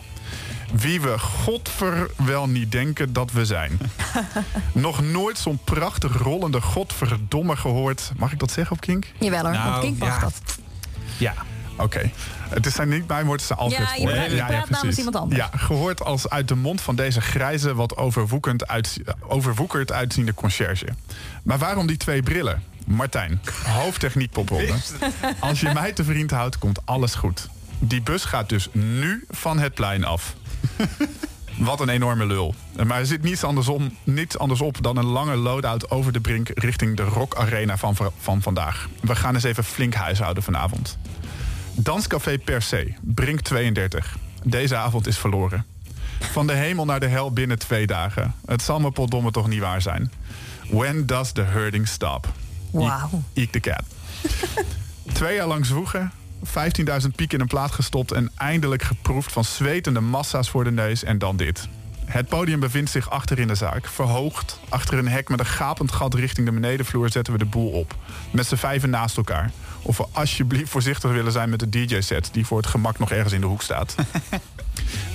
Wie 0.74 1.02
we 1.02 1.20
godver 1.20 2.10
wel 2.18 2.48
niet 2.50 2.72
denken 2.72 3.14
dat 3.14 3.32
we 3.32 3.46
zijn. 3.46 3.80
Nog 4.74 5.02
nooit 5.02 5.38
zo'n 5.38 5.60
prachtig 5.64 6.18
rollende 6.18 6.62
godverdomme 6.62 7.56
gehoord. 7.56 8.12
Mag 8.18 8.32
ik 8.32 8.40
dat 8.40 8.52
zeggen 8.52 8.76
op 8.76 8.82
Kink? 8.82 9.06
Jawel 9.20 9.42
hoor, 9.44 9.52
Nou, 9.52 9.76
op 9.76 9.82
Kink 9.82 9.98
mag 9.98 10.10
ja. 10.16 10.20
dat. 10.20 10.34
Ja. 11.18 11.34
Oké. 11.78 12.12
Het 12.50 12.68
zijn 12.74 12.90
niet 12.90 13.08
mijn 13.08 13.26
woorden, 13.26 13.46
het 13.48 13.58
zijn 13.58 13.60
Alfred 13.60 13.88
Ja, 13.88 13.96
je 13.96 14.08
praat- 14.08 14.30
je 14.32 14.36
praat 14.36 14.50
namens 14.50 14.80
precies. 14.80 14.98
iemand 14.98 15.16
anders. 15.16 15.42
Ja, 15.42 15.50
gehoord 15.58 16.04
als 16.04 16.30
uit 16.30 16.48
de 16.48 16.56
mond 16.56 16.82
van 16.82 16.96
deze 16.96 17.22
grijze, 17.22 17.76
wat 17.76 17.98
overwoekend 17.98 18.68
uit, 18.68 18.98
overwoekerd 19.28 19.92
uitziende 19.92 20.34
conciërge. 20.34 20.88
Maar 21.44 21.58
waarom 21.58 21.88
die 21.88 21.98
twee 21.98 22.24
brillen? 22.24 22.64
Martijn, 22.86 23.42
hoofdtechniek 23.66 24.32
popronde. 24.32 24.74
Als 25.40 25.60
je 25.62 25.70
mij 25.74 25.92
te 25.94 26.04
vriend 26.04 26.32
houdt, 26.32 26.58
komt 26.58 26.86
alles 26.86 27.16
goed. 27.16 27.48
Die 27.80 28.02
bus 28.02 28.26
gaat 28.26 28.50
dus 28.50 28.68
nu 28.72 29.26
van 29.30 29.60
het 29.60 29.74
plein 29.74 30.04
af. 30.04 30.36
Wat 31.58 31.80
een 31.80 31.90
enorme 31.90 32.26
lul. 32.26 32.56
Maar 32.86 33.00
er 33.00 33.06
zit 33.06 33.24
niets, 33.24 33.44
andersom, 33.44 33.98
niets 34.04 34.38
anders 34.38 34.62
op 34.62 34.78
dan 34.82 34.98
een 34.98 35.06
lange 35.06 35.36
loadout 35.36 35.90
over 35.90 36.12
de 36.12 36.20
brink 36.20 36.50
richting 36.54 36.98
de 36.98 37.04
Rock 37.04 37.36
Arena 37.36 37.78
van, 37.78 37.96
van 38.20 38.42
vandaag. 38.42 38.90
We 39.02 39.16
gaan 39.16 39.34
eens 39.34 39.44
even 39.44 39.64
flink 39.64 39.94
huishouden 39.94 40.44
vanavond. 40.44 40.98
Danscafé 41.74 42.38
per 42.38 42.62
se, 42.62 42.94
Brink 43.02 43.42
32. 43.42 44.18
Deze 44.44 44.76
avond 44.76 45.08
is 45.08 45.18
verloren. 45.18 45.66
Van 46.20 46.48
de 46.48 46.54
hemel 46.54 46.86
naar 46.86 47.00
de 47.00 47.08
hel 47.08 47.32
binnen 47.32 47.60
twee 47.60 47.88
dagen. 47.88 48.36
Het 48.46 48.62
zal 48.62 48.80
me 48.80 48.92
potdomme 48.92 49.32
toch 49.32 49.48
niet 49.48 49.60
waar 49.60 49.82
zijn. 49.82 50.12
When 50.70 51.06
does 51.06 51.32
the 51.32 51.42
herding 51.42 51.88
stop? 51.88 52.34
Wauw. 52.72 53.24
Eek 53.34 53.54
de 53.54 53.60
cat. 53.60 53.84
Twee 55.14 55.36
jaar 55.36 55.48
lang 55.48 55.66
zwoegen, 55.66 56.12
15.000 56.46 57.08
piek 57.16 57.34
in 57.34 57.40
een 57.40 57.48
plaat 57.48 57.72
gestopt... 57.72 58.12
en 58.12 58.32
eindelijk 58.38 58.84
geproefd 58.84 59.32
van 59.32 59.44
zwetende 59.44 60.00
massa's 60.00 60.50
voor 60.50 60.64
de 60.64 60.72
neus 60.72 61.04
en 61.04 61.18
dan 61.18 61.38
dit. 61.38 61.68
Het 62.06 62.28
podium 62.28 62.60
bevindt 62.60 62.92
zich 62.92 63.10
achter 63.10 63.40
in 63.40 63.48
de 63.48 63.56
zaak. 63.56 63.88
Verhoogd, 63.88 64.60
achter 64.70 64.98
een 64.98 65.08
hek 65.08 65.30
met 65.30 65.40
een 65.40 65.46
gapend 65.46 65.92
gat 65.92 66.14
richting 66.14 66.48
de 66.48 66.54
benedenvloer... 66.54 67.10
zetten 67.10 67.34
we 67.34 67.40
de 67.40 67.46
boel 67.46 67.72
op. 67.72 67.96
Met 68.32 68.46
z'n 68.46 68.56
vijven 68.56 68.90
naast 68.90 69.18
elkaar. 69.18 69.52
Of 69.82 69.98
we 69.98 70.06
alsjeblieft 70.12 70.70
voorzichtig 70.70 71.12
willen 71.12 71.32
zijn 71.32 71.50
met 71.50 71.60
de 71.60 71.70
DJ-set... 71.70 72.30
die 72.32 72.46
voor 72.46 72.58
het 72.58 72.68
gemak 72.68 73.00
nog 73.00 73.12
ergens 73.12 73.34
in 73.34 73.42
de 73.42 73.48
hoek 73.48 73.62
staat. 73.62 73.96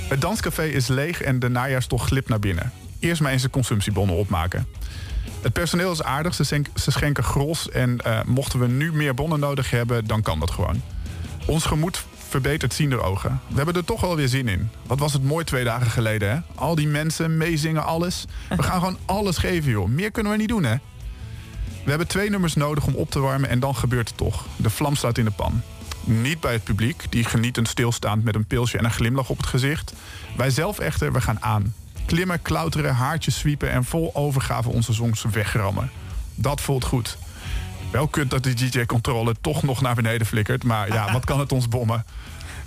Het 0.08 0.20
danscafé 0.20 0.64
is 0.64 0.86
leeg 0.86 1.22
en 1.22 1.38
de 1.38 1.48
najaarstocht 1.48 2.06
glipt 2.06 2.28
naar 2.28 2.38
binnen. 2.38 2.72
Eerst 2.98 3.20
maar 3.20 3.32
eens 3.32 3.42
de 3.42 3.50
consumptiebonnen 3.50 4.16
opmaken. 4.16 4.66
Het 5.42 5.52
personeel 5.52 5.92
is 5.92 6.02
aardig, 6.02 6.34
ze, 6.34 6.44
schenk- 6.44 6.78
ze 6.78 6.90
schenken 6.90 7.24
gros... 7.24 7.70
en 7.70 8.00
eh, 8.00 8.22
mochten 8.24 8.58
we 8.58 8.66
nu 8.66 8.92
meer 8.92 9.14
bonnen 9.14 9.40
nodig 9.40 9.70
hebben, 9.70 10.06
dan 10.06 10.22
kan 10.22 10.40
dat 10.40 10.50
gewoon. 10.50 10.82
Ons 11.48 11.64
gemoed 11.64 12.04
verbetert 12.28 12.74
ziender 12.74 13.02
ogen. 13.02 13.40
We 13.48 13.56
hebben 13.56 13.74
er 13.74 13.84
toch 13.84 14.00
wel 14.00 14.16
weer 14.16 14.28
zin 14.28 14.48
in. 14.48 14.70
Wat 14.86 14.98
was 14.98 15.12
het 15.12 15.22
mooi 15.22 15.44
twee 15.44 15.64
dagen 15.64 15.90
geleden, 15.90 16.30
hè? 16.30 16.38
Al 16.54 16.74
die 16.74 16.86
mensen, 16.86 17.36
meezingen, 17.36 17.84
alles. 17.84 18.24
We 18.48 18.62
gaan 18.62 18.78
gewoon 18.78 18.98
alles 19.04 19.36
geven, 19.36 19.70
joh. 19.70 19.88
Meer 19.88 20.10
kunnen 20.10 20.32
we 20.32 20.38
niet 20.38 20.48
doen, 20.48 20.64
hè? 20.64 20.76
We 21.84 21.90
hebben 21.90 22.06
twee 22.06 22.30
nummers 22.30 22.54
nodig 22.54 22.86
om 22.86 22.94
op 22.94 23.10
te 23.10 23.20
warmen 23.20 23.48
en 23.48 23.60
dan 23.60 23.74
gebeurt 23.74 24.08
het 24.08 24.16
toch. 24.16 24.46
De 24.56 24.70
vlam 24.70 24.96
staat 24.96 25.18
in 25.18 25.24
de 25.24 25.30
pan. 25.30 25.62
Niet 26.04 26.40
bij 26.40 26.52
het 26.52 26.64
publiek, 26.64 27.04
die 27.10 27.24
genietend 27.24 27.68
stilstaand 27.68 28.24
met 28.24 28.34
een 28.34 28.46
pilsje 28.46 28.78
en 28.78 28.84
een 28.84 28.90
glimlach 28.90 29.28
op 29.28 29.36
het 29.36 29.46
gezicht. 29.46 29.92
Wij 30.36 30.50
zelf 30.50 30.78
echter, 30.78 31.12
we 31.12 31.20
gaan 31.20 31.42
aan. 31.42 31.74
Klimmen, 32.06 32.42
klauteren, 32.42 32.94
haartjes 32.94 33.38
zwiepen 33.38 33.70
en 33.70 33.84
vol 33.84 34.10
overgave 34.14 34.68
onze 34.68 34.92
songs 34.92 35.24
wegrammen. 35.30 35.90
Dat 36.34 36.60
voelt 36.60 36.84
goed. 36.84 37.18
Wel 37.90 38.08
kut 38.08 38.30
dat 38.30 38.42
de 38.42 38.54
DJ-controle 38.54 39.34
toch 39.40 39.62
nog 39.62 39.80
naar 39.80 39.94
beneden 39.94 40.26
flikkert, 40.26 40.64
maar 40.64 40.92
ja, 40.92 41.12
wat 41.12 41.24
kan 41.24 41.38
het 41.40 41.52
ons 41.52 41.68
bommen? 41.68 42.04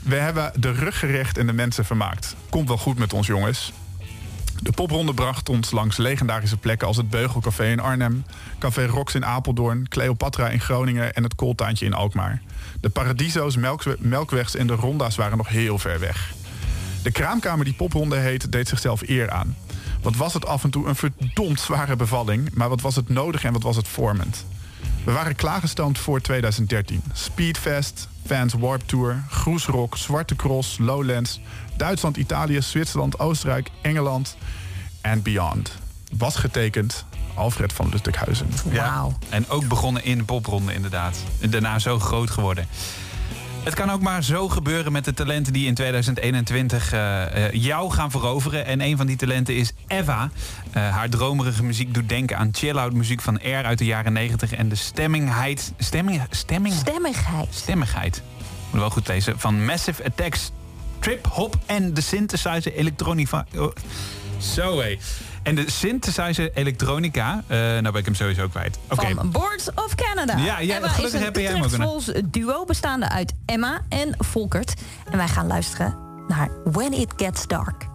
We 0.01 0.15
hebben 0.15 0.51
de 0.55 0.71
rug 0.71 0.99
gerecht 0.99 1.37
en 1.37 1.47
de 1.47 1.53
mensen 1.53 1.85
vermaakt. 1.85 2.35
Komt 2.49 2.67
wel 2.67 2.77
goed 2.77 2.97
met 2.97 3.13
ons, 3.13 3.27
jongens. 3.27 3.71
De 4.61 4.71
popronde 4.71 5.13
bracht 5.13 5.49
ons 5.49 5.71
langs 5.71 5.97
legendarische 5.97 6.57
plekken 6.57 6.87
als 6.87 6.97
het 6.97 7.09
Beugelcafé 7.09 7.65
in 7.65 7.79
Arnhem, 7.79 8.25
Café 8.59 8.85
Rox 8.85 9.15
in 9.15 9.25
Apeldoorn, 9.25 9.87
Cleopatra 9.87 10.49
in 10.49 10.59
Groningen 10.59 11.13
en 11.13 11.23
het 11.23 11.35
Kooltuintje 11.35 11.85
in 11.85 11.93
Alkmaar. 11.93 12.41
De 12.81 12.89
Paradiso's, 12.89 13.55
Melkwe- 13.55 13.95
Melkwegs 13.99 14.55
en 14.55 14.67
de 14.67 14.73
Ronda's 14.73 15.15
waren 15.15 15.37
nog 15.37 15.47
heel 15.47 15.77
ver 15.77 15.99
weg. 15.99 16.33
De 17.03 17.11
kraamkamer 17.11 17.65
die 17.65 17.73
popronde 17.73 18.17
heet, 18.17 18.51
deed 18.51 18.67
zichzelf 18.67 19.01
eer 19.07 19.29
aan. 19.31 19.57
Wat 20.01 20.15
was 20.15 20.33
het 20.33 20.45
af 20.45 20.63
en 20.63 20.69
toe 20.69 20.87
een 20.87 20.95
verdomd 20.95 21.59
zware 21.59 21.95
bevalling, 21.95 22.49
maar 22.53 22.69
wat 22.69 22.81
was 22.81 22.95
het 22.95 23.09
nodig 23.09 23.43
en 23.43 23.53
wat 23.53 23.63
was 23.63 23.75
het 23.75 23.87
vormend. 23.87 24.45
We 25.03 25.11
waren 25.11 25.35
klaargestoomd 25.35 25.99
voor 25.99 26.21
2013. 26.21 27.01
Speedfest, 27.13 28.07
Fans 28.25 28.53
Warp 28.53 28.81
Tour, 28.85 29.23
Groesrock, 29.29 29.97
Zwarte 29.97 30.35
Cross, 30.35 30.77
Lowlands, 30.77 31.39
Duitsland, 31.77 32.17
Italië, 32.17 32.61
Zwitserland, 32.61 33.19
Oostenrijk, 33.19 33.69
Engeland 33.81 34.37
en 35.01 35.21
beyond. 35.21 35.71
Was 36.17 36.35
getekend 36.35 37.05
Alfred 37.33 37.73
van 37.73 37.89
Lustighuizen. 37.89 38.47
Wauw. 38.65 39.17
En 39.29 39.49
ook 39.49 39.67
begonnen 39.67 40.03
in 40.03 40.17
de 40.17 40.23
popronde 40.23 40.73
inderdaad. 40.73 41.17
En 41.39 41.49
daarna 41.49 41.79
zo 41.79 41.99
groot 41.99 42.29
geworden. 42.29 42.67
Het 43.63 43.73
kan 43.73 43.91
ook 43.91 44.01
maar 44.01 44.23
zo 44.23 44.49
gebeuren 44.49 44.91
met 44.91 45.05
de 45.05 45.13
talenten 45.13 45.53
die 45.53 45.67
in 45.67 45.73
2021 45.73 46.93
eh, 46.93 47.45
eh, 47.45 47.53
jou 47.53 47.91
gaan 47.91 48.11
veroveren. 48.11 48.65
En 48.65 48.81
een 48.81 48.97
van 48.97 49.05
die 49.05 49.15
talenten 49.15 49.55
is 49.55 49.73
Eva. 49.87 50.29
Eh, 50.71 50.89
haar 50.89 51.09
dromerige 51.09 51.63
muziek 51.63 51.93
doet 51.93 52.09
denken 52.09 52.37
aan 52.37 52.49
chill-out 52.51 52.93
muziek 52.93 53.21
van 53.21 53.41
Air 53.41 53.63
uit 53.63 53.77
de 53.77 53.85
jaren 53.85 54.13
90. 54.13 54.53
En 54.53 54.69
de 54.69 54.75
stemmingheid... 54.75 55.73
Stemming, 55.77 56.21
stemming, 56.29 56.73
Stemmigheid. 56.73 57.47
stemmigheid. 57.49 58.21
Moet 58.71 58.79
wel 58.79 58.89
goed 58.89 59.07
lezen. 59.07 59.39
Van 59.39 59.65
Massive 59.65 60.03
Attacks, 60.03 60.51
Trip 60.99 61.25
Hop 61.25 61.57
en 61.65 61.93
de 61.93 62.01
synthesizer 62.01 62.73
elektronica. 62.73 63.45
Zo 64.41 64.79
hé. 64.79 64.97
En 65.43 65.55
de 65.55 65.71
synthesizer 65.71 66.51
elektronica, 66.53 67.43
eh 67.47 67.57
nou 67.57 67.81
ben 67.81 67.95
ik 67.95 68.05
hem 68.05 68.15
sowieso 68.15 68.47
kwijt. 68.47 68.79
Oké, 68.89 69.13
Van 69.13 69.31
Boards 69.31 69.69
of 69.75 69.95
Canada. 69.95 70.37
Ja, 70.37 70.59
ja, 70.59 70.75
Emma 70.75 70.87
gelukkig 70.87 71.19
is 71.19 71.25
heb 71.25 71.35
jij 71.35 71.43
hem 71.45 71.57
ook 71.57 71.63
Utrechts-Vols 71.63 72.11
duo 72.25 72.65
bestaande 72.65 73.09
uit 73.09 73.33
Emma 73.45 73.81
en 73.89 74.15
Volkert. 74.17 74.73
En 75.11 75.17
wij 75.17 75.27
gaan 75.27 75.47
luisteren 75.47 75.97
naar 76.27 76.49
When 76.63 76.93
It 76.93 77.13
Gets 77.15 77.47
Dark. 77.47 77.90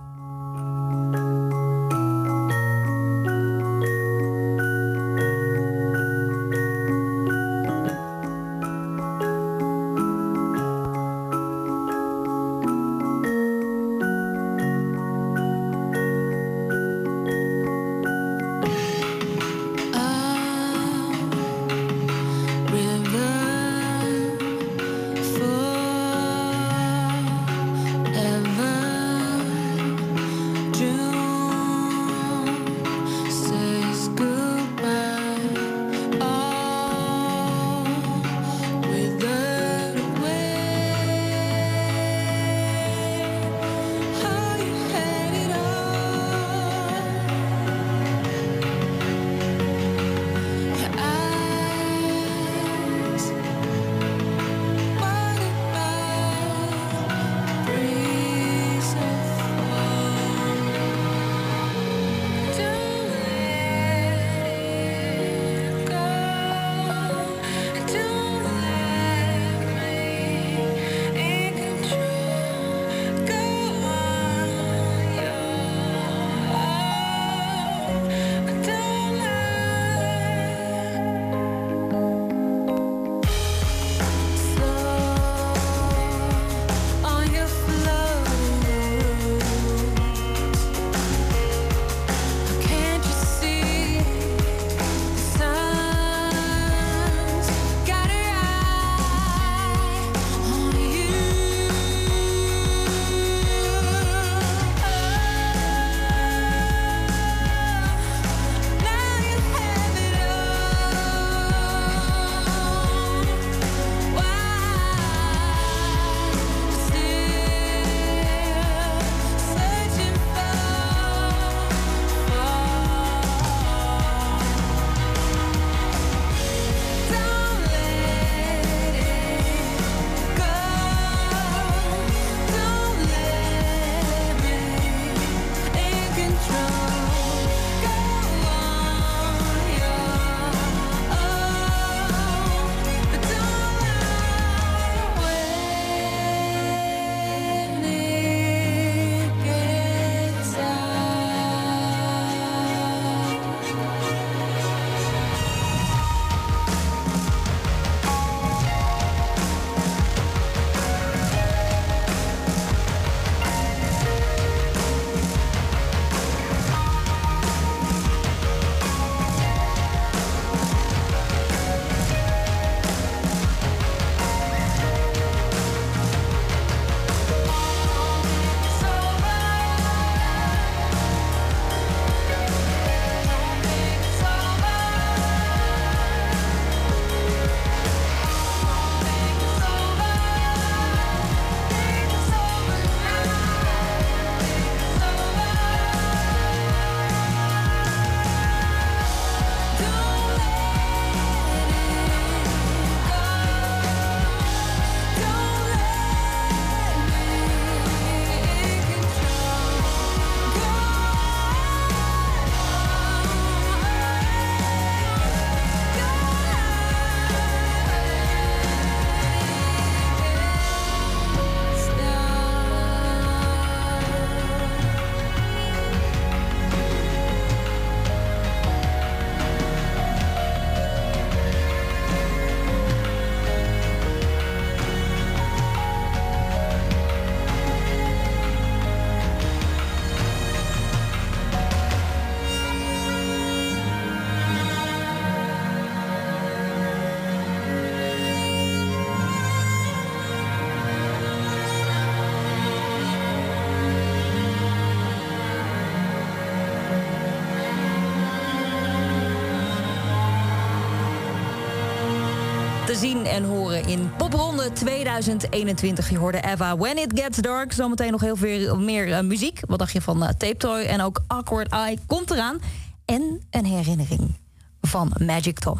zien 262.96 263.26
en 263.26 263.44
horen 263.44 263.86
in 263.88 264.10
Popronde 264.16 264.72
2021. 264.72 266.10
Je 266.10 266.18
hoorde 266.18 266.40
Eva 266.40 266.76
When 266.76 266.98
It 266.98 267.20
Gets 267.20 267.38
Dark. 267.38 267.72
Zometeen 267.72 268.10
nog 268.10 268.20
heel 268.20 268.36
veel 268.36 268.78
meer 268.78 269.12
eh, 269.12 269.20
muziek. 269.20 269.60
Wat 269.66 269.78
dacht 269.78 269.92
je 269.92 270.00
van 270.00 270.22
eh, 270.22 270.28
Tape 270.28 270.56
Toy? 270.56 270.80
En 270.80 271.00
ook 271.00 271.22
Awkward 271.26 271.72
Eye 271.72 271.98
komt 272.06 272.30
eraan. 272.30 272.58
En 273.04 273.40
een 273.50 273.64
herinnering 273.64 274.34
van 274.80 275.12
Magic 275.18 275.58
Tom. 275.58 275.78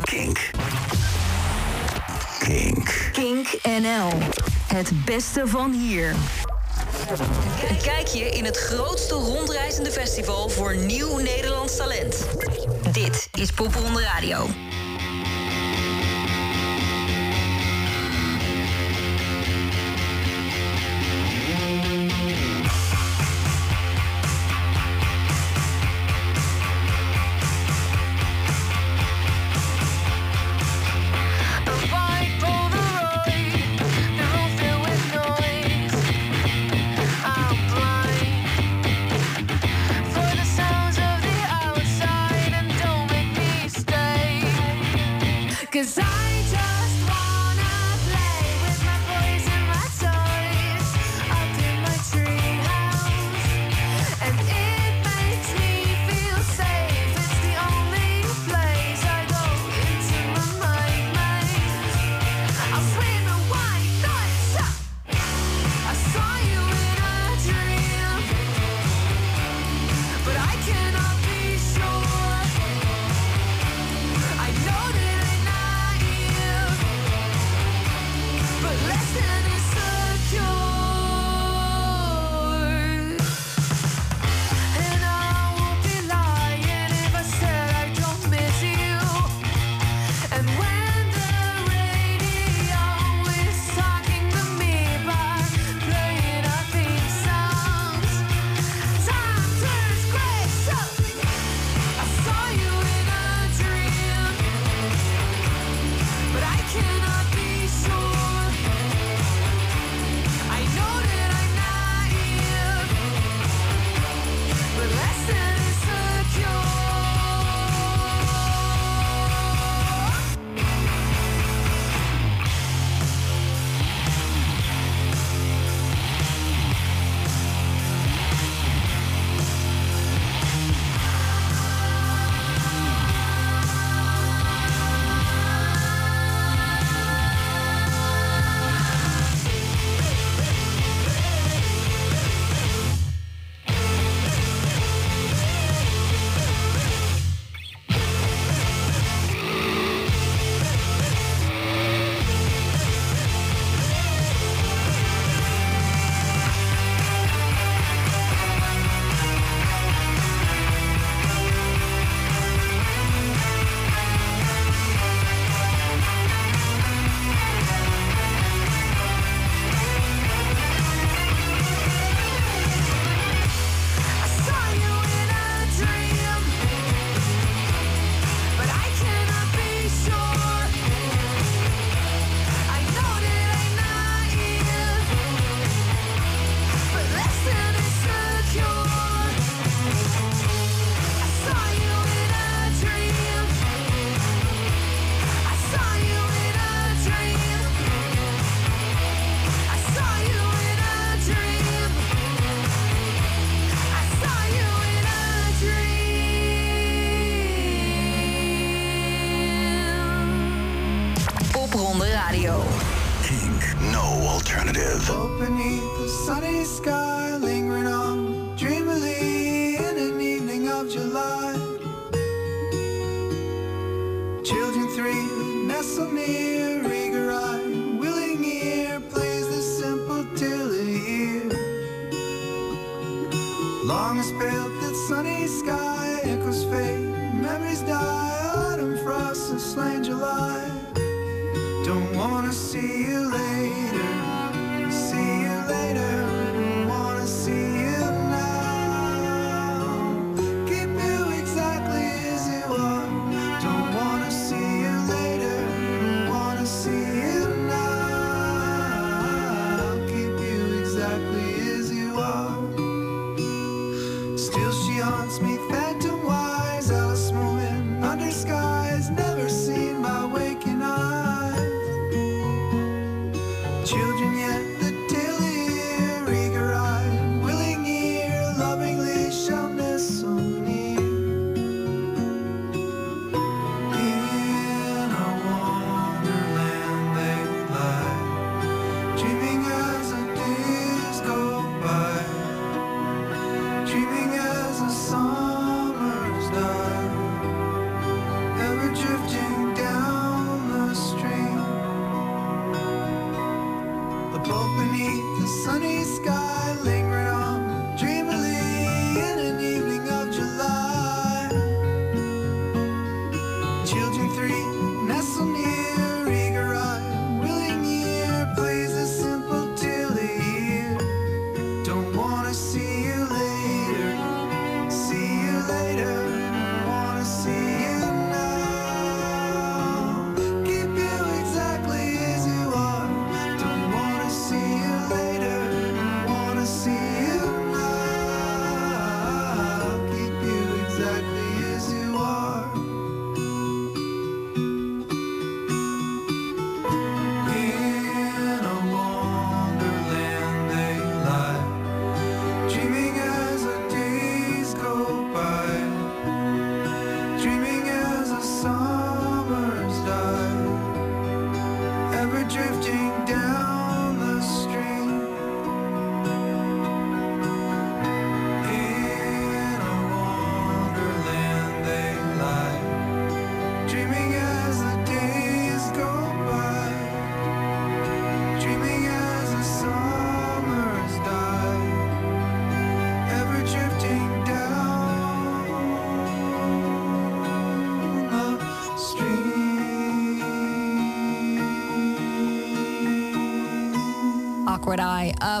Kink. 0.00 0.50
Kink. 2.38 3.10
Kink 3.12 3.58
NL. 3.62 4.10
Het 4.66 5.04
beste 5.04 5.46
van 5.46 5.72
hier. 5.72 6.14
Kijk 7.82 8.06
je 8.06 8.30
in 8.30 8.44
het 8.44 8.56
grootste 8.56 9.14
rondreizende 9.14 9.90
festival 9.90 10.48
voor 10.48 10.76
nieuw 10.76 11.18
Nederlands 11.18 11.76
talent. 11.76 12.26
Dit 12.92 13.28
is 13.32 13.52
Popronde 13.52 14.00
Radio. 14.00 14.46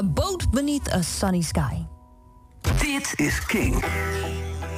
Boat 0.02 0.50
beneath 0.50 0.92
a 0.92 1.02
sunny 1.02 1.40
sky. 1.42 1.74
Dit 2.80 3.12
is 3.16 3.46
King. 3.46 3.84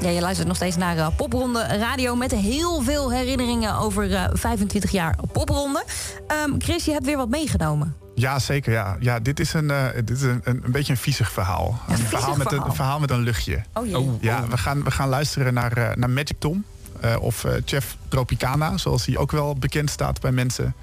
Ja, 0.00 0.08
je 0.08 0.20
luistert 0.20 0.48
nog 0.48 0.56
steeds 0.56 0.76
naar 0.76 0.96
eh, 0.98 1.08
Popronde 1.16 1.60
Radio 1.62 2.16
met 2.16 2.30
heel 2.32 2.82
veel 2.82 3.12
herinneringen 3.12 3.74
over 3.78 4.14
eh, 4.14 4.24
25 4.32 4.90
jaar 4.90 5.16
Popronde. 5.32 5.84
Ehm, 6.26 6.50
Chris, 6.58 6.84
je 6.84 6.92
hebt 6.92 7.04
weer 7.04 7.16
wat 7.16 7.28
meegenomen. 7.28 7.96
Ja, 8.14 8.38
zeker. 8.38 8.72
Ja. 8.72 8.96
Ja, 9.00 9.20
dit 9.20 9.40
is 9.40 9.52
een, 9.52 9.70
eh, 9.70 9.84
dit 9.94 10.10
is 10.10 10.22
een, 10.22 10.40
een, 10.44 10.60
een 10.64 10.72
beetje 10.72 10.92
een 10.92 10.98
viezig 10.98 11.32
verhaal. 11.32 11.68
een, 11.88 11.94
viezig 11.96 12.08
verhaal 12.08 12.36
met 12.36 12.38
een, 12.40 12.46
verhaal. 12.50 12.68
een 12.68 12.74
verhaal 12.74 12.98
met 13.00 13.10
een 13.10 13.20
luchtje. 13.20 13.62
Oh 13.72 13.86
jee. 13.86 14.10
Ja, 14.20 14.46
we 14.48 14.56
gaan, 14.58 14.84
we 14.84 14.90
gaan 14.90 15.08
luisteren 15.08 15.54
naar, 15.54 15.72
eh, 15.72 15.96
naar 15.96 16.10
Magic 16.10 16.36
Tom. 16.38 16.64
eh, 17.00 17.16
of 17.20 17.44
eh, 17.44 17.52
Chef 17.64 17.96
Tropicana, 18.08 18.76
zoals 18.76 19.06
hij 19.06 19.16
ook 19.16 19.30
wel 19.32 19.56
bekend 19.56 19.90
staat 19.90 20.20
bij 20.20 20.32
mensen. 20.32 20.74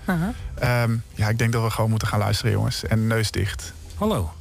Ehm, 0.55 0.91
ja, 1.13 1.29
ik 1.29 1.37
denk 1.37 1.51
dat 1.53 1.63
we 1.63 1.69
gewoon 1.69 1.89
moeten 1.89 2.07
gaan 2.07 2.19
luisteren, 2.19 2.51
jongens. 2.51 2.83
En 2.85 3.07
neus 3.07 3.31
dicht. 3.31 3.73
Hallo, 3.97 4.31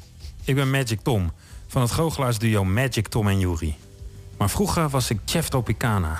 ik 0.44 0.54
ben 0.54 0.70
Magic 0.70 1.00
Tom 1.00 1.32
van 1.66 1.82
het 1.82 1.90
goochelaarsduo 1.90 2.64
Magic 2.64 3.08
Tom 3.08 3.28
en 3.28 3.38
Yuri. 3.38 3.76
Maar 4.36 4.50
vroeger 4.50 4.88
was 4.88 5.10
ik 5.10 5.18
Chef 5.24 5.48
Tropicana, 5.48 6.18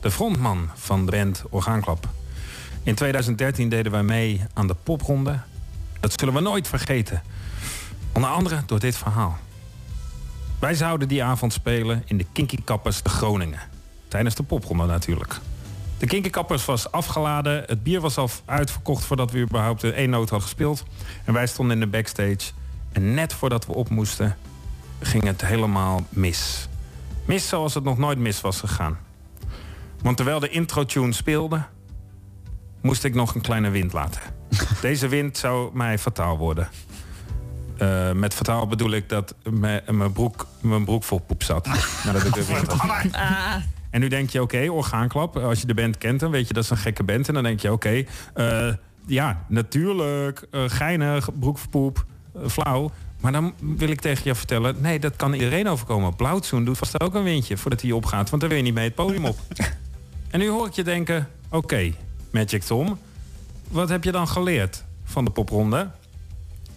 de 0.00 0.10
frontman 0.10 0.68
van 0.74 1.06
de 1.06 1.10
band 1.10 1.42
Orgaanklap. 1.50 2.08
In 2.82 2.94
2013 2.94 3.68
deden 3.68 3.92
wij 3.92 4.02
mee 4.02 4.42
aan 4.54 4.66
de 4.66 4.74
popronde. 4.82 5.40
Dat 6.00 6.18
zullen 6.18 6.34
we 6.34 6.40
nooit 6.40 6.68
vergeten. 6.68 7.22
Onder 8.12 8.30
andere 8.30 8.62
door 8.66 8.80
dit 8.80 8.96
verhaal. 8.96 9.38
Wij 10.58 10.74
zouden 10.74 11.08
die 11.08 11.24
avond 11.24 11.52
spelen 11.52 12.02
in 12.06 12.18
de 12.18 12.26
Kinky 12.32 12.58
Kappers 12.64 13.00
te 13.00 13.08
Groningen. 13.08 13.60
Tijdens 14.08 14.34
de 14.34 14.42
popronde 14.42 14.86
natuurlijk. 14.86 15.40
De 15.98 16.06
Kinky 16.06 16.30
Kappers 16.30 16.64
was 16.64 16.92
afgeladen. 16.92 17.62
Het 17.66 17.82
bier 17.82 18.00
was 18.00 18.16
al 18.16 18.30
uitverkocht 18.44 19.04
voordat 19.04 19.30
we 19.30 19.38
überhaupt 19.38 19.80
de 19.80 19.92
één 19.92 20.10
noot 20.10 20.30
hadden 20.30 20.48
gespeeld. 20.48 20.84
En 21.24 21.32
wij 21.32 21.46
stonden 21.46 21.74
in 21.74 21.80
de 21.80 21.96
backstage. 21.96 22.52
En 22.92 23.14
net 23.14 23.32
voordat 23.32 23.66
we 23.66 23.74
op 23.74 23.88
moesten, 23.88 24.36
ging 25.00 25.24
het 25.24 25.44
helemaal 25.44 26.06
mis. 26.08 26.68
Mis 27.24 27.48
zoals 27.48 27.74
het 27.74 27.84
nog 27.84 27.98
nooit 27.98 28.18
mis 28.18 28.40
was 28.40 28.60
gegaan. 28.60 28.98
Want 30.02 30.16
terwijl 30.16 30.40
de 30.40 30.48
intro-tune 30.48 31.12
speelde, 31.12 31.62
moest 32.80 33.04
ik 33.04 33.14
nog 33.14 33.34
een 33.34 33.40
kleine 33.40 33.70
wind 33.70 33.92
laten. 33.92 34.20
Deze 34.80 35.08
wind 35.08 35.36
zou 35.36 35.70
mij 35.74 35.98
fataal 35.98 36.38
worden. 36.38 36.68
Eh, 37.76 38.12
met 38.12 38.34
fataal 38.34 38.66
bedoel 38.66 38.90
ik 38.90 39.08
dat 39.08 39.34
mijn 39.50 40.12
broek, 40.12 40.46
mijn 40.60 40.84
broek 40.84 41.04
vol 41.04 41.18
poep 41.18 41.42
zat. 41.42 41.66
Nadat 42.04 42.24
ik 42.24 42.32
de 42.32 42.46
wind 42.46 42.66
had. 42.66 43.06
En 43.90 44.00
nu 44.00 44.08
denk 44.08 44.30
je, 44.30 44.42
oké, 44.42 44.70
orgaanklap. 44.70 45.36
Als 45.36 45.60
je 45.60 45.66
de 45.66 45.74
band 45.74 45.98
kent, 45.98 46.20
dan 46.20 46.30
weet 46.30 46.48
je 46.48 46.54
dat 46.54 46.64
is 46.64 46.70
een 46.70 46.76
gekke 46.76 47.02
band. 47.02 47.28
En 47.28 47.34
dan 47.34 47.42
denk 47.42 47.60
je, 47.60 47.72
oké, 47.72 48.04
eh, 48.34 48.72
ja, 49.06 49.44
natuurlijk, 49.48 50.46
eh, 50.50 50.62
geinig, 50.66 51.38
broek 51.38 51.58
voor 51.58 51.70
poep, 51.70 52.04
flauw. 52.46 52.90
Maar 53.20 53.32
dan 53.32 53.54
wil 53.58 53.88
ik 53.88 54.00
tegen 54.00 54.22
je 54.24 54.34
vertellen, 54.34 54.76
nee, 54.80 54.98
dat 54.98 55.16
kan 55.16 55.32
iedereen 55.32 55.68
overkomen. 55.68 56.16
Blauwtsoen 56.16 56.64
doet 56.64 56.78
vast 56.78 57.00
ook 57.00 57.14
een 57.14 57.22
windje 57.22 57.56
voordat 57.56 57.80
hij 57.80 57.92
opgaat. 57.92 58.30
Want 58.30 58.40
dan 58.40 58.50
wil 58.50 58.58
je 58.58 58.64
niet 58.64 58.74
mee 58.74 58.84
het 58.84 58.94
podium 58.94 59.24
op. 59.24 59.38
en 60.30 60.38
nu 60.38 60.48
hoor 60.48 60.66
ik 60.66 60.72
je 60.72 60.84
denken, 60.84 61.28
oké, 61.48 61.92
Magic 62.30 62.62
Tom, 62.62 62.98
wat 63.68 63.88
heb 63.88 64.04
je 64.04 64.12
dan 64.12 64.28
geleerd 64.28 64.84
van 65.04 65.24
de 65.24 65.30
popronde? 65.30 65.90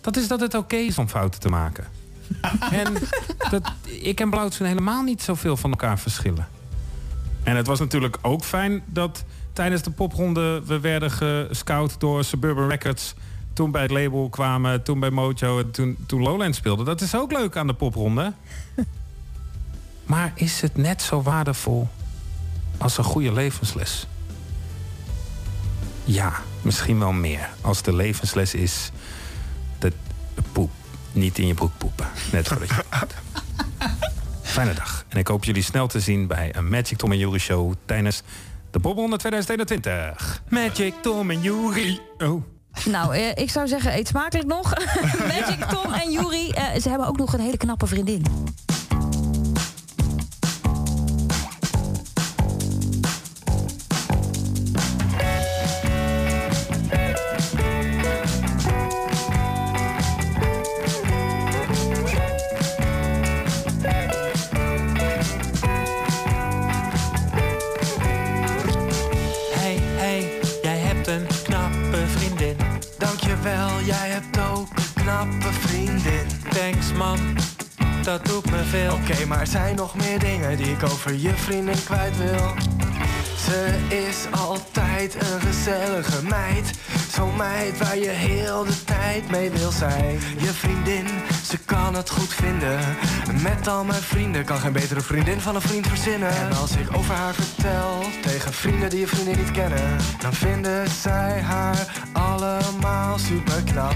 Dat 0.01 0.18
is 0.18 0.28
dat 0.28 0.39
het 0.39 0.53
oké 0.53 0.76
is 0.76 0.97
om 0.97 1.07
fouten 1.07 1.39
te 1.39 1.49
maken. 1.49 1.86
en 2.72 2.93
dat, 3.49 3.72
ik 3.84 4.20
en 4.20 4.30
Blauwtsoen 4.30 4.68
helemaal 4.68 5.03
niet 5.03 5.22
zoveel 5.22 5.57
van 5.57 5.70
elkaar 5.70 5.99
verschillen. 5.99 6.47
En 7.43 7.55
het 7.55 7.68
was 7.68 7.80
natuurlijk 7.80 8.18
ook 8.22 8.43
fijn 8.43 8.84
dat 8.86 9.24
tijdens 9.53 9.82
de 9.82 9.91
popronde 9.91 10.62
we 10.66 10.80
werden 10.80 11.12
gescout 11.12 11.99
door 11.99 12.24
Suburban 12.24 12.70
Records. 12.70 13.14
Toen 13.54 13.72
bij 13.72 13.82
het 13.82 13.91
label 13.91 14.30
kwamen, 14.30 14.84
toen 14.84 14.99
bij 14.99 15.10
Mojo 15.10 15.60
en 15.60 15.72
toen, 15.72 15.97
toen 16.06 16.22
Lowland 16.22 16.56
speelde. 16.56 16.84
Dat 16.84 17.02
is 17.02 17.16
ook 17.16 17.32
leuk 17.32 17.56
aan 17.56 17.68
de 17.68 17.74
popronde. 17.74 18.34
Maar 20.06 20.32
is 20.36 20.62
het 20.62 20.78
net 20.78 21.02
zo 21.02 21.22
waardevol 21.22 21.88
als 22.78 22.97
een 22.97 23.04
goede 23.04 23.34
levensles? 23.34 24.08
Ja, 26.04 26.34
misschien 26.62 26.99
wel 26.99 27.12
meer. 27.12 27.49
Als 27.62 27.82
de 27.82 27.95
levensles 27.95 28.54
is 28.54 28.91
dat 29.80 29.93
poep 30.52 30.72
niet 31.12 31.38
in 31.38 31.47
je 31.47 31.54
broek 31.54 31.72
poepen. 31.78 32.08
Net 32.32 32.47
voordat 32.47 32.70
je. 32.70 32.84
Fijne 34.41 34.74
dag. 34.74 35.06
En 35.08 35.18
ik 35.18 35.28
hoop 35.28 35.43
jullie 35.43 35.64
snel 35.64 35.88
te 35.88 35.99
zien 35.99 36.28
bij 36.28 36.56
een 36.56 36.70
Magic 36.70 36.97
Tom 36.97 37.12
en 37.12 37.18
Jury 37.18 37.39
show 37.39 37.74
tijdens 37.86 38.22
de 38.72 38.80
Popronde 38.80 39.18
2021. 39.18 40.41
Magic 40.49 40.93
Tom 41.02 41.30
en 41.30 41.41
Jury. 41.41 41.99
Oh. 42.18 42.43
Nou, 42.86 43.15
eh, 43.15 43.30
ik 43.36 43.49
zou 43.49 43.67
zeggen, 43.67 43.97
eet 43.97 44.07
smakelijk 44.07 44.47
nog. 44.47 44.74
Magic 45.34 45.65
Tom 45.65 45.93
en 45.93 46.11
Yuri, 46.11 46.49
eh, 46.49 46.82
ze 46.82 46.89
hebben 46.89 47.07
ook 47.07 47.17
nog 47.17 47.34
een 47.34 47.39
hele 47.39 47.57
knappe 47.57 47.88
vriendin. 47.88 48.26
Dat 78.24 78.45
me 78.45 78.63
veel. 78.63 78.93
Oké, 78.93 79.26
maar 79.26 79.39
er 79.39 79.47
zijn 79.47 79.76
nog 79.76 79.95
meer 79.95 80.19
dingen 80.19 80.57
die 80.57 80.72
ik 80.72 80.84
over 80.84 81.13
je 81.13 81.34
vriendin 81.36 81.84
kwijt 81.84 82.17
wil. 82.17 82.53
Ze 83.45 83.78
is 83.88 84.39
altijd 84.39 85.15
een 85.15 85.41
gezellige 85.41 86.24
meid. 86.24 86.72
Zo'n 87.11 87.36
meid 87.36 87.78
waar 87.78 87.97
je 87.97 88.09
heel 88.09 88.63
de 88.63 88.84
tijd 88.84 89.30
mee 89.30 89.49
wil 89.49 89.72
zijn. 89.72 90.19
Je 90.38 90.53
vriendin, 90.53 91.07
ze 91.43 91.57
kan 91.57 91.95
het 91.95 92.09
goed 92.09 92.34
vinden. 92.34 92.80
Met 93.41 93.67
al 93.67 93.84
mijn 93.84 94.01
vrienden 94.01 94.45
kan 94.45 94.57
geen 94.57 94.74
betere 94.74 95.01
vriendin 95.01 95.41
van 95.41 95.55
een 95.55 95.61
vriend 95.61 95.88
verzinnen. 95.88 96.32
En 96.32 96.53
als 96.53 96.76
ik 96.76 96.95
over 96.97 97.15
haar 97.15 97.34
vertel 97.34 98.03
tegen 98.22 98.53
vrienden 98.53 98.89
die 98.89 98.99
je 98.99 99.07
vriendin 99.07 99.38
niet 99.38 99.51
kennen, 99.51 99.97
dan 100.19 100.34
vinden 100.34 100.89
zij 100.89 101.41
haar 101.41 101.88
allemaal 102.13 103.17
super 103.17 103.63
knap. 103.63 103.95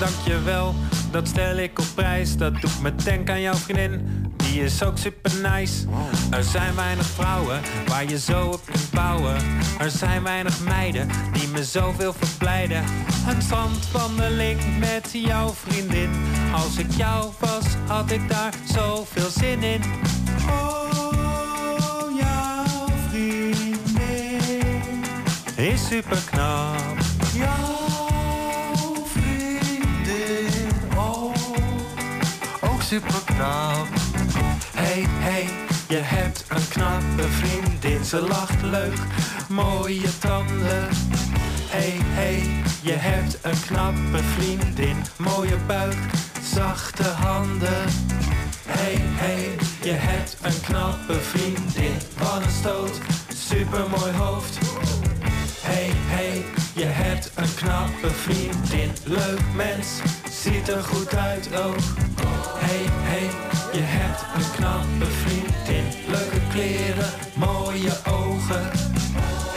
Dankjewel, 0.00 0.74
dat 1.10 1.28
stel 1.28 1.56
ik 1.56 1.78
op 1.78 1.86
prijs. 1.94 2.36
Dat 2.36 2.60
doet 2.60 2.82
me 2.82 2.94
denken 2.94 3.34
aan 3.34 3.40
jouw 3.40 3.54
vriendin. 3.54 4.24
Die 4.36 4.62
is 4.62 4.82
ook 4.82 4.98
super 4.98 5.32
nice. 5.42 5.86
Er 6.30 6.44
zijn 6.44 6.74
weinig 6.74 7.06
vrouwen 7.06 7.60
waar 7.86 8.08
je 8.08 8.18
zo 8.18 8.46
op 8.46 8.60
kunt 8.64 8.90
bouwen. 8.90 9.36
Er 9.78 9.90
zijn 9.90 10.22
weinig 10.22 10.60
meiden 10.60 11.08
die 11.32 11.48
me 11.48 11.64
zoveel 11.64 12.12
verblijden. 12.12 12.84
Een 13.28 13.42
strandwandeling 13.42 14.78
met 14.78 15.08
jouw 15.12 15.52
vriendin. 15.52 16.10
Als 16.52 16.76
ik 16.76 16.90
jou 16.96 17.32
was, 17.38 17.64
had 17.86 18.10
ik 18.10 18.28
daar 18.28 18.54
zoveel 18.74 19.30
zin 19.30 19.62
in. 19.62 19.82
Oh, 20.48 22.18
jouw 22.18 22.86
vriendin 23.08 23.76
is 25.56 25.86
super 25.86 26.18
knap. 26.30 26.96
Jouw 27.34 27.85
super 32.86 33.20
knap. 33.24 33.86
Hey, 34.74 35.06
hey, 35.08 35.48
je 35.88 35.96
hebt 35.96 36.44
een 36.48 36.68
knappe 36.68 37.22
vriendin. 37.22 38.04
Ze 38.04 38.20
lacht 38.20 38.62
leuk, 38.62 38.98
mooie 39.48 40.18
tanden. 40.18 40.88
Hey, 41.68 41.94
hey, 41.98 42.42
je 42.82 42.92
hebt 42.92 43.38
een 43.42 43.60
knappe 43.66 44.22
vriendin. 44.36 44.96
Mooie 45.16 45.56
buik, 45.66 45.96
zachte 46.42 47.02
handen. 47.02 47.84
Hey, 48.66 48.96
hey, 48.98 49.56
je 49.82 49.92
hebt 49.92 50.36
een 50.42 50.60
knappe 50.60 51.20
vriendin. 51.20 51.96
Wat 52.18 52.42
een 52.42 52.50
stoot, 52.50 53.00
supermooi 53.34 54.12
hoofd. 54.12 54.58
Hey, 55.60 55.90
hey, 55.94 56.44
je 56.74 56.84
hebt 56.84 57.30
een 57.34 57.54
knappe 57.54 58.10
vriendin. 58.10 58.90
Leuk 59.04 59.40
mens 59.54 60.00
ziet 60.42 60.68
er 60.68 60.82
goed 60.82 61.16
uit 61.16 61.56
ook. 61.56 61.76
Hey, 62.56 62.84
hey, 62.88 63.30
je 63.72 63.80
hebt 63.80 64.20
een 64.34 64.50
knappe 64.56 65.04
vriendin. 65.04 65.84
Leuke 66.06 66.40
kleren, 66.50 67.10
mooie 67.34 67.92
ogen. 68.10 68.70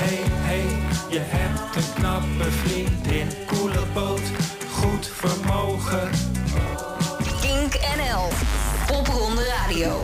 Hey, 0.02 0.20
hey, 0.26 0.66
je 1.10 1.20
hebt 1.20 1.76
een 1.76 1.94
knappe 1.94 2.52
vriendin. 2.52 3.28
Koele 3.46 3.84
boot, 3.94 4.28
goed 4.72 5.08
vermogen. 5.08 6.10
Kink 7.42 7.74
NL, 7.74 8.28
Popronde 8.88 9.46
Radio. 9.66 10.02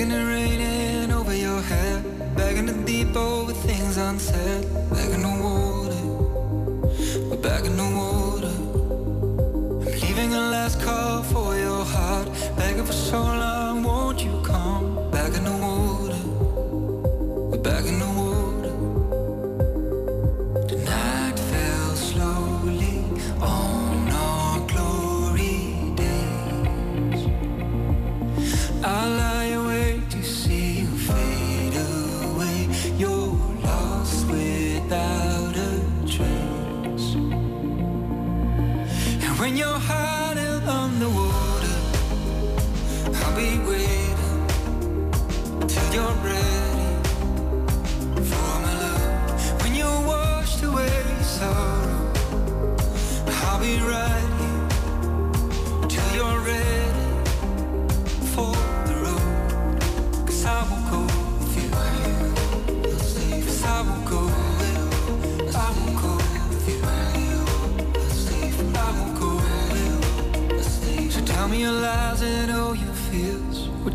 In 0.00 0.10
the 0.10 0.24
rain 0.24 0.57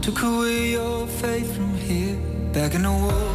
took 0.03 0.21
away 0.21 0.71
your 0.71 1.07
faith 1.07 1.55
from 1.55 1.73
here, 1.75 2.17
back 2.51 2.75
in 2.75 2.83
the 2.83 2.91
war. 2.91 3.32